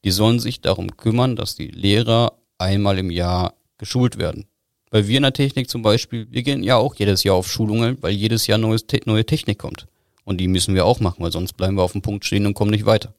Die 0.03 0.11
sollen 0.11 0.41
sich 0.41 0.59
darum 0.59 0.97
kümmern, 0.97 1.37
dass 1.37 1.55
die 1.55 1.69
Lehrer 1.69 2.33
einmal 2.57 2.97
im 2.99 3.11
Jahr 3.11 3.53
geschult 3.77 4.17
werden. 4.17 4.45
Weil 4.93 5.07
wir 5.07 5.17
in 5.17 5.23
der 5.23 5.33
Technik 5.33 5.71
zum 5.71 5.81
Beispiel, 5.81 6.27
wir 6.29 6.43
gehen 6.43 6.61
ja 6.61 6.75
auch 6.75 6.93
jedes 6.93 7.23
Jahr 7.23 7.33
auf 7.35 7.51
Schulungen, 7.51 7.97
weil 8.01 8.11
jedes 8.11 8.45
Jahr 8.45 8.59
neues, 8.59 8.85
neue 9.05 9.25
Technik 9.25 9.57
kommt. 9.57 9.87
Und 10.23 10.37
die 10.37 10.47
müssen 10.47 10.75
wir 10.75 10.85
auch 10.85 10.99
machen, 10.99 11.23
weil 11.23 11.31
sonst 11.31 11.53
bleiben 11.53 11.75
wir 11.75 11.81
auf 11.81 11.93
dem 11.93 12.03
Punkt 12.03 12.25
stehen 12.25 12.45
und 12.45 12.53
kommen 12.53 12.69
nicht 12.69 12.85
weiter. 12.85 13.15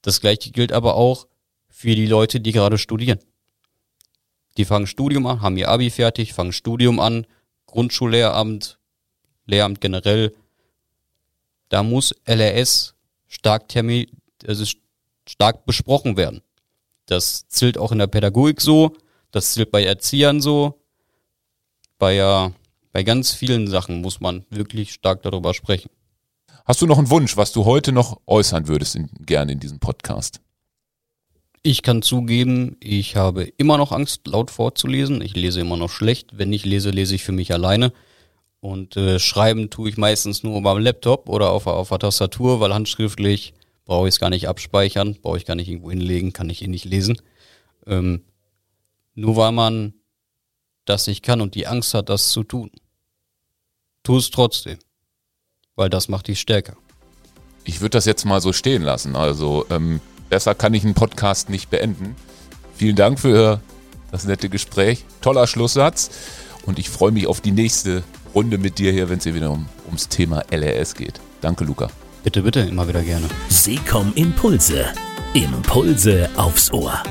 Das 0.00 0.22
gleiche 0.22 0.52
gilt 0.52 0.72
aber 0.72 0.94
auch 0.94 1.26
für 1.68 1.94
die 1.94 2.06
Leute, 2.06 2.40
die 2.40 2.52
gerade 2.52 2.78
studieren. 2.78 3.18
Die 4.56 4.64
fangen 4.64 4.86
Studium 4.86 5.26
an, 5.26 5.42
haben 5.42 5.58
ihr 5.58 5.68
Abi 5.68 5.90
fertig, 5.90 6.32
fangen 6.32 6.54
Studium 6.54 6.98
an, 6.98 7.26
Grundschullehramt, 7.66 8.78
Lehramt 9.44 9.82
generell. 9.82 10.34
Da 11.68 11.82
muss 11.82 12.14
LRS 12.24 12.94
stark, 13.28 13.64
also 14.46 14.64
stark 15.28 15.66
besprochen 15.66 16.16
werden. 16.16 16.40
Das 17.04 17.46
zählt 17.48 17.76
auch 17.76 17.92
in 17.92 17.98
der 17.98 18.06
Pädagogik 18.06 18.62
so, 18.62 18.96
das 19.34 19.52
zählt 19.52 19.70
bei 19.70 19.84
Erziehern 19.84 20.40
so. 20.40 20.80
Bei, 21.98 22.16
äh, 22.18 22.50
bei 22.92 23.02
ganz 23.02 23.32
vielen 23.32 23.66
Sachen 23.66 24.00
muss 24.00 24.20
man 24.20 24.44
wirklich 24.50 24.92
stark 24.92 25.22
darüber 25.22 25.54
sprechen. 25.54 25.90
Hast 26.64 26.80
du 26.80 26.86
noch 26.86 26.98
einen 26.98 27.10
Wunsch, 27.10 27.36
was 27.36 27.52
du 27.52 27.64
heute 27.64 27.92
noch 27.92 28.20
äußern 28.26 28.68
würdest, 28.68 28.96
in, 28.96 29.10
gerne 29.20 29.52
in 29.52 29.60
diesem 29.60 29.80
Podcast? 29.80 30.40
Ich 31.62 31.82
kann 31.82 32.02
zugeben, 32.02 32.76
ich 32.80 33.16
habe 33.16 33.44
immer 33.56 33.76
noch 33.76 33.90
Angst, 33.90 34.26
laut 34.26 34.50
vorzulesen. 34.50 35.20
Ich 35.20 35.34
lese 35.34 35.60
immer 35.60 35.76
noch 35.76 35.90
schlecht. 35.90 36.38
Wenn 36.38 36.52
ich 36.52 36.64
lese, 36.64 36.90
lese 36.90 37.14
ich 37.14 37.24
für 37.24 37.32
mich 37.32 37.52
alleine. 37.52 37.92
Und 38.60 38.96
äh, 38.96 39.18
schreiben 39.18 39.68
tue 39.68 39.88
ich 39.88 39.96
meistens 39.96 40.42
nur 40.42 40.62
beim 40.62 40.78
Laptop 40.78 41.28
oder 41.28 41.50
auf, 41.50 41.66
auf 41.66 41.88
der 41.88 41.98
Tastatur, 41.98 42.60
weil 42.60 42.72
handschriftlich 42.72 43.52
brauche 43.84 44.08
ich 44.08 44.14
es 44.14 44.20
gar 44.20 44.30
nicht 44.30 44.48
abspeichern, 44.48 45.18
brauche 45.20 45.38
ich 45.38 45.44
gar 45.44 45.56
nicht 45.56 45.68
irgendwo 45.68 45.90
hinlegen, 45.90 46.32
kann 46.32 46.48
ich 46.48 46.62
eh 46.62 46.68
nicht 46.68 46.84
lesen. 46.84 47.20
Ähm, 47.86 48.22
nur 49.14 49.36
weil 49.36 49.52
man 49.52 49.94
das 50.84 51.06
nicht 51.06 51.22
kann 51.22 51.40
und 51.40 51.54
die 51.54 51.66
Angst 51.66 51.94
hat, 51.94 52.08
das 52.08 52.28
zu 52.28 52.42
tun. 52.44 52.70
Tu 54.02 54.18
es 54.18 54.30
trotzdem, 54.30 54.78
weil 55.76 55.88
das 55.88 56.08
macht 56.08 56.28
dich 56.28 56.40
stärker. 56.40 56.76
Ich 57.64 57.80
würde 57.80 57.90
das 57.90 58.04
jetzt 58.04 58.24
mal 58.24 58.40
so 58.40 58.52
stehen 58.52 58.82
lassen. 58.82 59.16
Also 59.16 59.64
ähm, 59.70 60.00
Besser 60.28 60.54
kann 60.54 60.74
ich 60.74 60.84
einen 60.84 60.94
Podcast 60.94 61.48
nicht 61.48 61.70
beenden. 61.70 62.16
Vielen 62.76 62.96
Dank 62.96 63.20
für 63.20 63.60
das 64.10 64.24
nette 64.24 64.48
Gespräch. 64.48 65.04
Toller 65.20 65.46
Schlusssatz. 65.46 66.10
Und 66.66 66.78
ich 66.78 66.90
freue 66.90 67.12
mich 67.12 67.26
auf 67.26 67.40
die 67.40 67.52
nächste 67.52 68.02
Runde 68.34 68.58
mit 68.58 68.78
dir 68.78 68.90
hier, 68.90 69.08
wenn 69.08 69.18
es 69.18 69.24
hier 69.24 69.34
wieder 69.34 69.50
um, 69.50 69.66
ums 69.86 70.08
Thema 70.08 70.42
LRS 70.50 70.94
geht. 70.94 71.20
Danke, 71.40 71.64
Luca. 71.64 71.88
Bitte, 72.24 72.42
bitte, 72.42 72.60
immer 72.60 72.88
wieder 72.88 73.02
gerne. 73.02 73.28
Seekom 73.48 74.12
Impulse. 74.14 74.86
Impulse 75.34 76.28
aufs 76.36 76.72
Ohr. 76.72 77.02